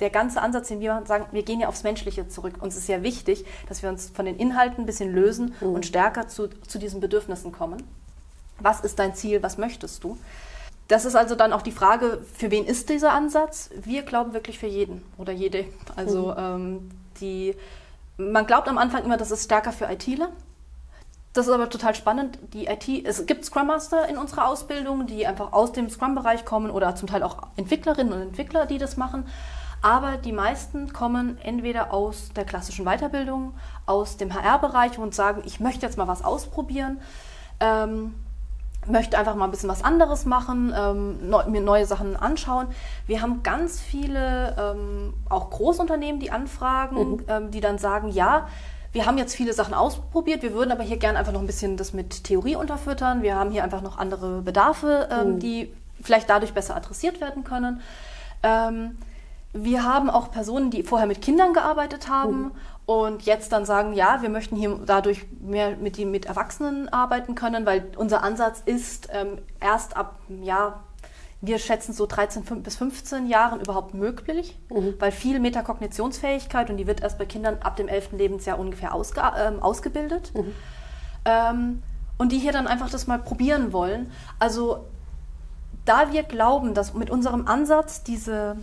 der 0.00 0.10
ganze 0.10 0.40
Ansatz, 0.40 0.68
den 0.68 0.80
wir 0.80 1.02
sagen, 1.06 1.26
wir 1.32 1.42
gehen 1.42 1.60
ja 1.60 1.68
aufs 1.68 1.82
Menschliche 1.82 2.28
zurück. 2.28 2.54
Uns 2.60 2.76
ist 2.76 2.88
ja 2.88 3.02
wichtig, 3.02 3.44
dass 3.68 3.82
wir 3.82 3.88
uns 3.88 4.10
von 4.10 4.24
den 4.24 4.36
Inhalten 4.36 4.82
ein 4.82 4.86
bisschen 4.86 5.12
lösen 5.12 5.54
mhm. 5.60 5.74
und 5.74 5.86
stärker 5.86 6.28
zu, 6.28 6.48
zu 6.48 6.78
diesen 6.78 7.00
Bedürfnissen 7.00 7.52
kommen. 7.52 7.82
Was 8.60 8.80
ist 8.80 8.98
dein 8.98 9.14
Ziel? 9.14 9.42
Was 9.42 9.58
möchtest 9.58 10.04
du? 10.04 10.16
Das 10.88 11.04
ist 11.04 11.16
also 11.16 11.34
dann 11.34 11.52
auch 11.52 11.62
die 11.62 11.72
Frage, 11.72 12.22
für 12.34 12.50
wen 12.50 12.64
ist 12.64 12.88
dieser 12.88 13.12
Ansatz? 13.12 13.70
Wir 13.74 14.02
glauben 14.02 14.32
wirklich 14.32 14.58
für 14.58 14.66
jeden 14.66 15.02
oder 15.18 15.32
jede. 15.32 15.66
Also 15.96 16.28
mhm. 16.28 16.34
ähm, 16.38 16.90
die, 17.20 17.54
man 18.16 18.46
glaubt 18.46 18.68
am 18.68 18.78
Anfang 18.78 19.04
immer, 19.04 19.16
das 19.16 19.30
ist 19.30 19.44
stärker 19.44 19.72
für 19.72 19.84
ITler. 19.84 20.30
Das 21.34 21.46
ist 21.46 21.52
aber 21.52 21.68
total 21.68 21.94
spannend. 21.94 22.38
Die 22.54 22.66
IT, 22.66 22.88
es 23.06 23.26
gibt 23.26 23.44
Scrum 23.44 23.66
Master 23.66 24.08
in 24.08 24.16
unserer 24.16 24.48
Ausbildung, 24.48 25.06
die 25.06 25.26
einfach 25.26 25.52
aus 25.52 25.72
dem 25.72 25.90
Scrum-Bereich 25.90 26.44
kommen 26.44 26.70
oder 26.70 26.96
zum 26.96 27.06
Teil 27.06 27.22
auch 27.22 27.36
Entwicklerinnen 27.56 28.12
und 28.12 28.22
Entwickler, 28.22 28.64
die 28.64 28.78
das 28.78 28.96
machen. 28.96 29.26
Aber 29.80 30.16
die 30.16 30.32
meisten 30.32 30.92
kommen 30.92 31.38
entweder 31.42 31.92
aus 31.92 32.30
der 32.34 32.44
klassischen 32.44 32.84
Weiterbildung, 32.84 33.54
aus 33.86 34.16
dem 34.16 34.34
HR-Bereich 34.34 34.98
und 34.98 35.14
sagen, 35.14 35.42
ich 35.44 35.60
möchte 35.60 35.86
jetzt 35.86 35.96
mal 35.96 36.08
was 36.08 36.24
ausprobieren, 36.24 37.00
ähm, 37.60 38.14
möchte 38.86 39.18
einfach 39.18 39.34
mal 39.34 39.44
ein 39.44 39.50
bisschen 39.50 39.68
was 39.68 39.84
anderes 39.84 40.24
machen, 40.24 40.72
ähm, 40.76 41.28
neu, 41.28 41.44
mir 41.44 41.60
neue 41.60 41.86
Sachen 41.86 42.16
anschauen. 42.16 42.68
Wir 43.06 43.22
haben 43.22 43.42
ganz 43.42 43.80
viele, 43.80 44.56
ähm, 44.58 45.14
auch 45.28 45.50
Großunternehmen, 45.50 46.20
die 46.20 46.30
anfragen, 46.30 47.12
mhm. 47.12 47.24
Ähm, 47.28 47.50
die 47.50 47.60
dann 47.60 47.78
sagen, 47.78 48.08
ja, 48.08 48.48
wir 48.92 49.04
haben 49.04 49.18
jetzt 49.18 49.34
viele 49.34 49.52
Sachen 49.52 49.74
ausprobiert, 49.74 50.42
wir 50.42 50.54
würden 50.54 50.72
aber 50.72 50.82
hier 50.82 50.96
gerne 50.96 51.18
einfach 51.18 51.32
noch 51.32 51.40
ein 51.40 51.46
bisschen 51.46 51.76
das 51.76 51.92
mit 51.92 52.24
Theorie 52.24 52.56
unterfüttern. 52.56 53.22
Wir 53.22 53.36
haben 53.36 53.50
hier 53.50 53.62
einfach 53.62 53.82
noch 53.82 53.98
andere 53.98 54.40
Bedarfe, 54.40 55.08
ähm, 55.10 55.34
mhm. 55.34 55.38
die 55.40 55.72
vielleicht 56.00 56.30
dadurch 56.30 56.54
besser 56.54 56.74
adressiert 56.74 57.20
werden 57.20 57.44
können. 57.44 57.80
Wir 59.52 59.84
haben 59.84 60.10
auch 60.10 60.30
Personen, 60.30 60.70
die 60.70 60.82
vorher 60.82 61.06
mit 61.06 61.22
Kindern 61.22 61.54
gearbeitet 61.54 62.08
haben 62.08 62.40
mhm. 62.40 62.50
und 62.86 63.22
jetzt 63.22 63.52
dann 63.52 63.64
sagen, 63.64 63.94
ja, 63.94 64.20
wir 64.20 64.28
möchten 64.28 64.56
hier 64.56 64.78
dadurch 64.84 65.26
mehr 65.40 65.76
mit, 65.76 65.96
die, 65.96 66.04
mit 66.04 66.26
Erwachsenen 66.26 66.88
arbeiten 66.90 67.34
können, 67.34 67.64
weil 67.64 67.90
unser 67.96 68.22
Ansatz 68.22 68.62
ist 68.64 69.08
ähm, 69.12 69.38
erst 69.60 69.96
ab, 69.96 70.18
ja, 70.42 70.80
wir 71.40 71.58
schätzen 71.58 71.92
so 71.92 72.06
13 72.06 72.62
bis 72.62 72.76
15 72.76 73.28
Jahren 73.28 73.60
überhaupt 73.60 73.94
möglich, 73.94 74.58
mhm. 74.70 74.94
weil 74.98 75.12
viel 75.12 75.38
Metakognitionsfähigkeit 75.38 76.68
und 76.68 76.76
die 76.76 76.86
wird 76.86 77.00
erst 77.00 77.18
bei 77.18 77.26
Kindern 77.26 77.58
ab 77.60 77.76
dem 77.76 77.88
11. 77.88 78.12
Lebensjahr 78.12 78.58
ungefähr 78.58 78.92
ausge, 78.92 79.22
ähm, 79.38 79.62
ausgebildet. 79.62 80.32
Mhm. 80.34 80.52
Ähm, 81.24 81.82
und 82.18 82.32
die 82.32 82.38
hier 82.38 82.52
dann 82.52 82.66
einfach 82.66 82.90
das 82.90 83.06
mal 83.06 83.20
probieren 83.20 83.72
wollen. 83.72 84.10
Also 84.40 84.86
da 85.84 86.12
wir 86.12 86.24
glauben, 86.24 86.74
dass 86.74 86.92
mit 86.92 87.08
unserem 87.08 87.46
Ansatz 87.46 88.02
diese 88.02 88.56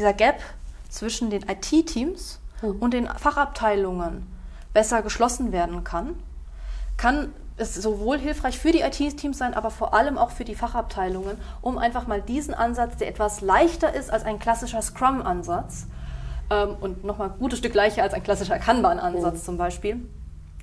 dieser 0.00 0.14
Gap 0.14 0.40
zwischen 0.88 1.28
den 1.28 1.42
IT-Teams 1.42 2.40
mhm. 2.62 2.76
und 2.80 2.94
den 2.94 3.06
Fachabteilungen 3.06 4.26
besser 4.72 5.02
geschlossen 5.02 5.52
werden 5.52 5.84
kann, 5.84 6.16
kann 6.96 7.34
es 7.58 7.74
sowohl 7.74 8.18
hilfreich 8.18 8.58
für 8.58 8.72
die 8.72 8.80
IT-Teams 8.80 9.36
sein, 9.36 9.52
aber 9.52 9.70
vor 9.70 9.92
allem 9.92 10.16
auch 10.16 10.30
für 10.30 10.44
die 10.44 10.54
Fachabteilungen, 10.54 11.36
um 11.60 11.76
einfach 11.76 12.06
mal 12.06 12.22
diesen 12.22 12.54
Ansatz, 12.54 12.96
der 12.96 13.08
etwas 13.08 13.42
leichter 13.42 13.92
ist 13.92 14.10
als 14.10 14.24
ein 14.24 14.38
klassischer 14.38 14.80
Scrum-Ansatz 14.80 15.86
ähm, 16.48 16.76
und 16.80 17.04
nochmal 17.04 17.28
ein 17.30 17.38
gutes 17.38 17.58
Stück 17.58 17.74
leichter 17.74 18.02
als 18.02 18.14
ein 18.14 18.22
klassischer 18.22 18.58
Kanban-Ansatz 18.58 19.40
mhm. 19.40 19.44
zum 19.44 19.58
Beispiel, 19.58 20.08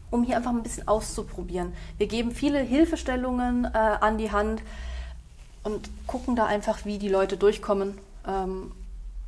um 0.09 0.23
hier 0.23 0.37
einfach 0.37 0.51
ein 0.51 0.63
bisschen 0.63 0.87
auszuprobieren. 0.87 1.73
Wir 1.99 2.07
geben 2.07 2.31
viele 2.31 2.59
Hilfestellungen 2.59 3.65
äh, 3.65 3.77
an 3.77 4.17
die 4.17 4.31
Hand 4.31 4.63
und 5.61 5.91
gucken 6.07 6.35
da 6.35 6.47
einfach, 6.47 6.85
wie 6.85 6.97
die 6.97 7.09
Leute 7.09 7.37
durchkommen 7.37 7.99
ähm, 8.27 8.71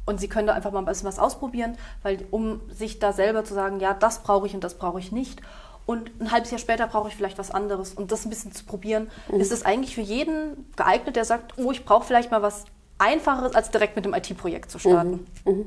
und 0.10 0.19
sie 0.19 0.28
können 0.28 0.48
da 0.48 0.54
einfach 0.54 0.72
mal 0.72 0.80
ein 0.80 0.86
bisschen 0.86 1.08
was 1.08 1.19
ausprobieren, 1.19 1.78
weil 2.02 2.26
um 2.32 2.62
sich 2.72 2.98
da 2.98 3.13
selber 3.13 3.45
zu 3.45 3.54
sagen, 3.54 3.80
ja, 3.80 3.93
das 3.93 4.24
brauche 4.24 4.48
ich 4.48 4.56
und 4.56 4.63
das 4.63 4.74
brauche 4.74 5.00
ich 5.00 5.12
nicht. 5.12 5.39
Und 5.86 6.10
ein 6.19 6.32
halbes 6.32 6.50
Jahr 6.50 6.60
später 6.60 6.88
brauche 6.88 7.10
ich 7.10 7.15
vielleicht 7.15 7.38
was 7.38 7.52
anderes. 7.52 7.93
Und 7.93 8.12
das 8.12 8.26
ein 8.26 8.30
bisschen 8.30 8.52
zu 8.52 8.65
probieren, 8.65 9.12
mhm. 9.32 9.39
ist 9.39 9.52
es 9.52 9.63
eigentlich 9.63 9.93
für 9.93 10.02
jeden 10.02 10.65
geeignet, 10.76 11.15
der 11.15 11.26
sagt, 11.26 11.54
oh, 11.58 11.72
ich 11.72 11.86
brauche 11.86 12.06
vielleicht 12.06 12.32
mal 12.32 12.41
was 12.41 12.65
Einfacheres, 12.98 13.54
als 13.54 13.69
direkt 13.69 13.95
mit 13.95 14.04
dem 14.04 14.15
IT-Projekt 14.15 14.72
zu 14.72 14.80
starten. 14.80 15.28
Mhm. 15.45 15.54
Mhm. 15.54 15.65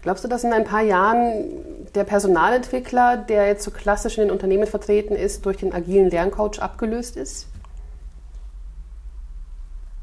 Glaubst 0.00 0.24
du, 0.24 0.28
dass 0.28 0.44
in 0.44 0.54
ein 0.54 0.64
paar 0.64 0.82
Jahren 0.82 1.44
der 1.94 2.04
Personalentwickler, 2.04 3.18
der 3.18 3.48
jetzt 3.48 3.64
so 3.64 3.70
klassisch 3.70 4.16
in 4.16 4.24
den 4.24 4.30
Unternehmen 4.30 4.66
vertreten 4.66 5.14
ist, 5.14 5.44
durch 5.44 5.58
den 5.58 5.74
agilen 5.74 6.08
Lerncoach 6.08 6.58
abgelöst 6.60 7.16
ist? 7.16 7.48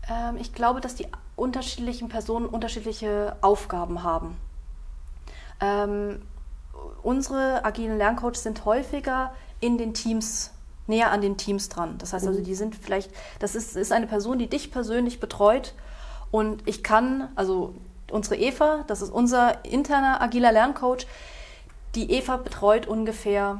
Ähm, 0.07 0.37
ich 0.39 0.53
glaube, 0.53 0.81
dass 0.81 0.93
die 0.93 1.07
unterschiedlichen 1.41 2.07
Personen 2.07 2.45
unterschiedliche 2.45 3.35
Aufgaben 3.41 4.03
haben. 4.03 4.37
Ähm, 5.59 6.21
unsere 7.03 7.65
agilen 7.65 7.97
Lerncoaches 7.97 8.43
sind 8.43 8.63
häufiger 8.65 9.33
in 9.59 9.77
den 9.77 9.93
Teams, 9.93 10.51
näher 10.87 11.11
an 11.11 11.21
den 11.21 11.37
Teams 11.37 11.67
dran. 11.69 11.97
Das 11.97 12.13
heißt 12.13 12.27
also, 12.27 12.39
mhm. 12.39 12.43
die 12.43 12.55
sind 12.55 12.75
vielleicht, 12.75 13.11
das 13.39 13.55
ist, 13.55 13.75
ist 13.75 13.91
eine 13.91 14.07
Person, 14.07 14.37
die 14.37 14.47
dich 14.47 14.71
persönlich 14.71 15.19
betreut 15.19 15.73
und 16.29 16.67
ich 16.67 16.83
kann, 16.83 17.29
also 17.35 17.73
unsere 18.11 18.35
Eva, 18.35 18.83
das 18.87 19.01
ist 19.01 19.11
unser 19.11 19.65
interner 19.65 20.21
agiler 20.21 20.51
Lerncoach, 20.51 21.07
die 21.95 22.11
Eva 22.11 22.37
betreut 22.37 22.87
ungefähr 22.87 23.59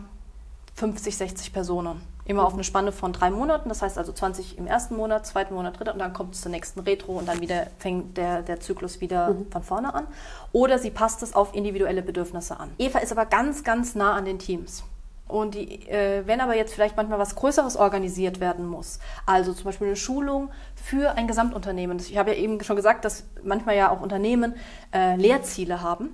50, 0.75 1.17
60 1.17 1.53
Personen 1.53 2.01
immer 2.25 2.45
auf 2.45 2.53
eine 2.53 2.63
Spanne 2.63 2.91
von 2.91 3.13
drei 3.13 3.31
Monaten, 3.31 3.69
das 3.69 3.81
heißt 3.81 3.97
also 3.97 4.11
20 4.11 4.57
im 4.57 4.67
ersten 4.67 4.95
Monat, 4.95 5.25
zweiten 5.25 5.53
Monat, 5.53 5.79
dritten 5.79 5.91
und 5.91 5.99
dann 5.99 6.13
kommt 6.13 6.35
es 6.35 6.41
zur 6.41 6.51
nächsten 6.51 6.81
Retro 6.81 7.13
und 7.13 7.27
dann 7.27 7.41
wieder 7.41 7.67
fängt 7.77 8.17
der, 8.17 8.41
der 8.41 8.59
Zyklus 8.59 9.01
wieder 9.01 9.33
mhm. 9.33 9.51
von 9.51 9.63
vorne 9.63 9.93
an. 9.93 10.07
Oder 10.51 10.79
sie 10.79 10.91
passt 10.91 11.23
es 11.23 11.33
auf 11.33 11.53
individuelle 11.53 12.01
Bedürfnisse 12.01 12.59
an. 12.59 12.71
Eva 12.77 12.99
ist 12.99 13.11
aber 13.11 13.25
ganz, 13.25 13.63
ganz 13.63 13.95
nah 13.95 14.13
an 14.13 14.25
den 14.25 14.39
Teams. 14.39 14.83
Und 15.27 15.55
die, 15.55 15.87
äh, 15.87 16.23
wenn 16.27 16.41
aber 16.41 16.55
jetzt 16.55 16.73
vielleicht 16.73 16.97
manchmal 16.97 17.17
was 17.17 17.35
Größeres 17.35 17.77
organisiert 17.77 18.41
werden 18.41 18.67
muss, 18.67 18.99
also 19.25 19.53
zum 19.53 19.65
Beispiel 19.65 19.87
eine 19.87 19.95
Schulung 19.95 20.49
für 20.75 21.15
ein 21.15 21.25
Gesamtunternehmen. 21.27 21.97
Ich 21.99 22.17
habe 22.17 22.31
ja 22.31 22.37
eben 22.37 22.61
schon 22.63 22.75
gesagt, 22.75 23.05
dass 23.05 23.23
manchmal 23.41 23.77
ja 23.77 23.91
auch 23.91 24.01
Unternehmen 24.01 24.55
äh, 24.93 25.15
Lehrziele 25.15 25.81
haben 25.81 26.09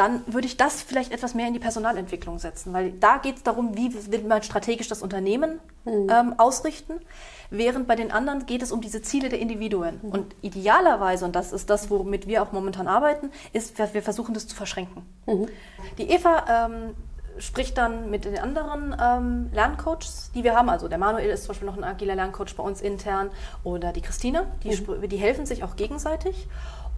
dann 0.00 0.22
würde 0.26 0.46
ich 0.46 0.56
das 0.56 0.80
vielleicht 0.80 1.12
etwas 1.12 1.34
mehr 1.34 1.46
in 1.46 1.52
die 1.52 1.58
Personalentwicklung 1.58 2.38
setzen, 2.38 2.72
weil 2.72 2.92
da 2.92 3.18
geht 3.18 3.36
es 3.36 3.42
darum, 3.42 3.76
wie 3.76 3.94
will 4.10 4.22
man 4.22 4.42
strategisch 4.42 4.88
das 4.88 5.02
Unternehmen 5.02 5.60
mhm. 5.84 6.08
ähm, 6.10 6.34
ausrichten, 6.38 6.94
während 7.50 7.86
bei 7.86 7.96
den 7.96 8.10
anderen 8.10 8.46
geht 8.46 8.62
es 8.62 8.72
um 8.72 8.80
diese 8.80 9.02
Ziele 9.02 9.28
der 9.28 9.40
Individuen. 9.40 10.00
Mhm. 10.02 10.10
Und 10.10 10.36
idealerweise, 10.40 11.26
und 11.26 11.36
das 11.36 11.52
ist 11.52 11.68
das, 11.68 11.90
womit 11.90 12.26
wir 12.26 12.42
auch 12.42 12.52
momentan 12.52 12.88
arbeiten, 12.88 13.30
ist, 13.52 13.78
wir 13.78 14.02
versuchen 14.02 14.32
das 14.32 14.48
zu 14.48 14.56
verschränken. 14.56 15.02
Mhm. 15.26 15.48
Die 15.98 16.08
Eva 16.08 16.46
ähm, 16.48 16.94
spricht 17.36 17.76
dann 17.76 18.08
mit 18.08 18.24
den 18.24 18.38
anderen 18.38 18.96
ähm, 18.98 19.50
Lerncoaches, 19.52 20.30
die 20.34 20.44
wir 20.44 20.56
haben. 20.56 20.70
Also 20.70 20.88
der 20.88 20.96
Manuel 20.96 21.28
ist 21.28 21.42
zum 21.42 21.48
Beispiel 21.48 21.66
noch 21.66 21.76
ein 21.76 21.84
agiler 21.84 22.14
Lerncoach 22.14 22.56
bei 22.56 22.62
uns 22.62 22.80
intern 22.80 23.30
oder 23.64 23.92
die 23.92 24.00
Christine, 24.00 24.46
die, 24.64 24.70
mhm. 24.70 25.08
die 25.10 25.18
helfen 25.18 25.44
sich 25.44 25.62
auch 25.62 25.76
gegenseitig 25.76 26.48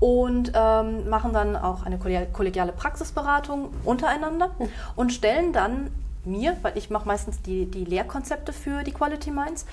und 0.03 0.51
ähm, 0.57 1.09
machen 1.09 1.33
dann 1.33 1.55
auch 1.55 1.87
eine 1.87 1.97
kollegiale 1.97 2.73
Praxisberatung 2.73 3.73
untereinander 3.85 4.49
mhm. 4.59 4.69
und 4.97 5.13
stellen 5.13 5.53
dann 5.53 5.93
mir, 6.25 6.57
weil 6.63 6.77
ich 6.77 6.91
mache 6.91 7.07
meistens 7.07 7.41
die, 7.41 7.67
die 7.67 7.85
Lehrkonzepte 7.85 8.53
für 8.53 8.83
die 8.83 8.91
Quality 8.91 9.31
Minds, 9.31 9.65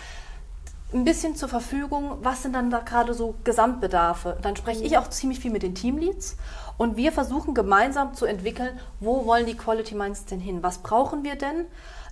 ein 0.93 1.03
bisschen 1.03 1.35
zur 1.35 1.49
Verfügung, 1.49 2.19
was 2.21 2.43
sind 2.43 2.53
dann 2.53 2.69
da 2.69 2.77
gerade 2.77 3.15
so 3.15 3.33
Gesamtbedarfe. 3.43 4.37
Dann 4.43 4.55
spreche 4.55 4.83
ich 4.83 4.99
auch 4.99 5.09
ziemlich 5.09 5.39
viel 5.39 5.49
mit 5.49 5.63
den 5.63 5.73
Teamleads 5.73 6.37
und 6.77 6.95
wir 6.95 7.11
versuchen 7.11 7.55
gemeinsam 7.55 8.13
zu 8.13 8.27
entwickeln, 8.27 8.79
wo 8.99 9.25
wollen 9.25 9.47
die 9.47 9.57
Quality 9.57 9.95
Minds 9.95 10.25
denn 10.25 10.39
hin? 10.39 10.61
Was 10.61 10.77
brauchen 10.77 11.23
wir 11.23 11.37
denn? 11.37 11.65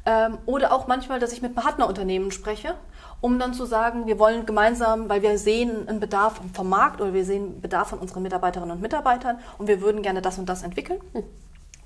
Ähm, 0.07 0.39
oder 0.47 0.71
auch 0.71 0.87
manchmal, 0.87 1.19
dass 1.19 1.33
ich 1.33 1.43
mit 1.43 1.53
Partnerunternehmen 1.53 2.31
spreche 2.31 2.75
um 3.21 3.39
dann 3.39 3.53
zu 3.53 3.65
sagen, 3.65 4.05
wir 4.07 4.19
wollen 4.19 4.45
gemeinsam, 4.45 5.09
weil 5.09 5.21
wir 5.21 5.37
sehen 5.37 5.87
einen 5.87 5.99
Bedarf 5.99 6.39
vom 6.53 6.69
Markt 6.69 7.01
oder 7.01 7.13
wir 7.13 7.25
sehen 7.25 7.61
Bedarf 7.61 7.89
von 7.89 7.99
unseren 7.99 8.23
Mitarbeiterinnen 8.23 8.75
und 8.75 8.81
Mitarbeitern 8.81 9.39
und 9.57 9.67
wir 9.67 9.81
würden 9.81 10.01
gerne 10.01 10.21
das 10.21 10.37
und 10.37 10.47
das 10.47 10.63
entwickeln. 10.63 10.99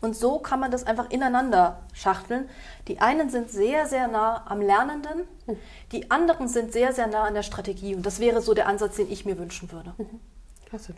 Und 0.02 0.16
so 0.16 0.40
kann 0.40 0.60
man 0.60 0.72
das 0.72 0.86
einfach 0.88 1.10
ineinander 1.12 1.84
schachteln. 1.94 2.50
Die 2.88 3.00
einen 3.00 3.30
sind 3.30 3.52
sehr, 3.52 3.86
sehr 3.86 4.08
nah 4.08 4.44
am 4.48 4.60
Lernenden, 4.60 5.28
die 5.92 6.10
anderen 6.10 6.48
sind 6.48 6.74
sehr, 6.74 6.92
sehr 6.92 7.08
nah 7.08 7.24
an 7.24 7.36
der 7.36 7.44
Strategie. 7.44 7.96
Und 7.96 8.06
das 8.06 8.20
wäre 8.20 8.42
so 8.42 8.54
der 8.54 8.68
Ansatz, 8.68 8.96
den 8.96 9.12
ich 9.12 9.26
mir 9.26 9.38
wünschen 9.38 9.72
würde. 9.72 9.94
Klasse. 10.66 10.96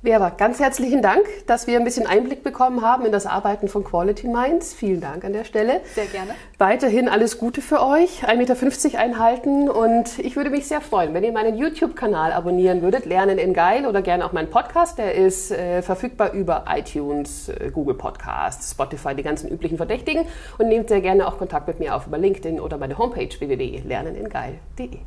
Vera, 0.00 0.30
ganz 0.30 0.60
herzlichen 0.60 1.02
Dank, 1.02 1.24
dass 1.48 1.66
wir 1.66 1.76
ein 1.76 1.82
bisschen 1.82 2.06
Einblick 2.06 2.44
bekommen 2.44 2.82
haben 2.82 3.04
in 3.04 3.10
das 3.10 3.26
Arbeiten 3.26 3.66
von 3.66 3.82
Quality 3.82 4.28
Minds. 4.28 4.72
Vielen 4.72 5.00
Dank 5.00 5.24
an 5.24 5.32
der 5.32 5.42
Stelle. 5.42 5.80
Sehr 5.92 6.06
gerne. 6.06 6.36
Weiterhin 6.56 7.08
alles 7.08 7.38
Gute 7.38 7.60
für 7.60 7.82
euch. 7.84 8.22
1,50 8.24 8.36
Meter 8.36 8.98
einhalten 9.00 9.68
und 9.68 10.20
ich 10.20 10.36
würde 10.36 10.50
mich 10.50 10.68
sehr 10.68 10.80
freuen, 10.80 11.14
wenn 11.14 11.24
ihr 11.24 11.32
meinen 11.32 11.58
YouTube-Kanal 11.58 12.32
abonnieren 12.32 12.80
würdet, 12.80 13.06
Lernen 13.06 13.38
in 13.38 13.54
Geil 13.54 13.86
oder 13.86 14.00
gerne 14.00 14.24
auch 14.24 14.32
meinen 14.32 14.50
Podcast. 14.50 14.98
Der 14.98 15.16
ist 15.16 15.50
äh, 15.50 15.82
verfügbar 15.82 16.30
über 16.32 16.66
iTunes, 16.68 17.48
äh, 17.48 17.72
Google 17.74 17.96
Podcasts, 17.96 18.70
Spotify, 18.70 19.16
die 19.16 19.24
ganzen 19.24 19.50
üblichen 19.50 19.78
Verdächtigen 19.78 20.26
und 20.58 20.68
nehmt 20.68 20.90
sehr 20.90 21.00
gerne 21.00 21.26
auch 21.26 21.38
Kontakt 21.38 21.66
mit 21.66 21.80
mir 21.80 21.96
auf 21.96 22.06
über 22.06 22.18
LinkedIn 22.18 22.60
oder 22.60 22.78
meine 22.78 22.98
Homepage 22.98 23.30
www.lerneningeil.de. 23.36 25.00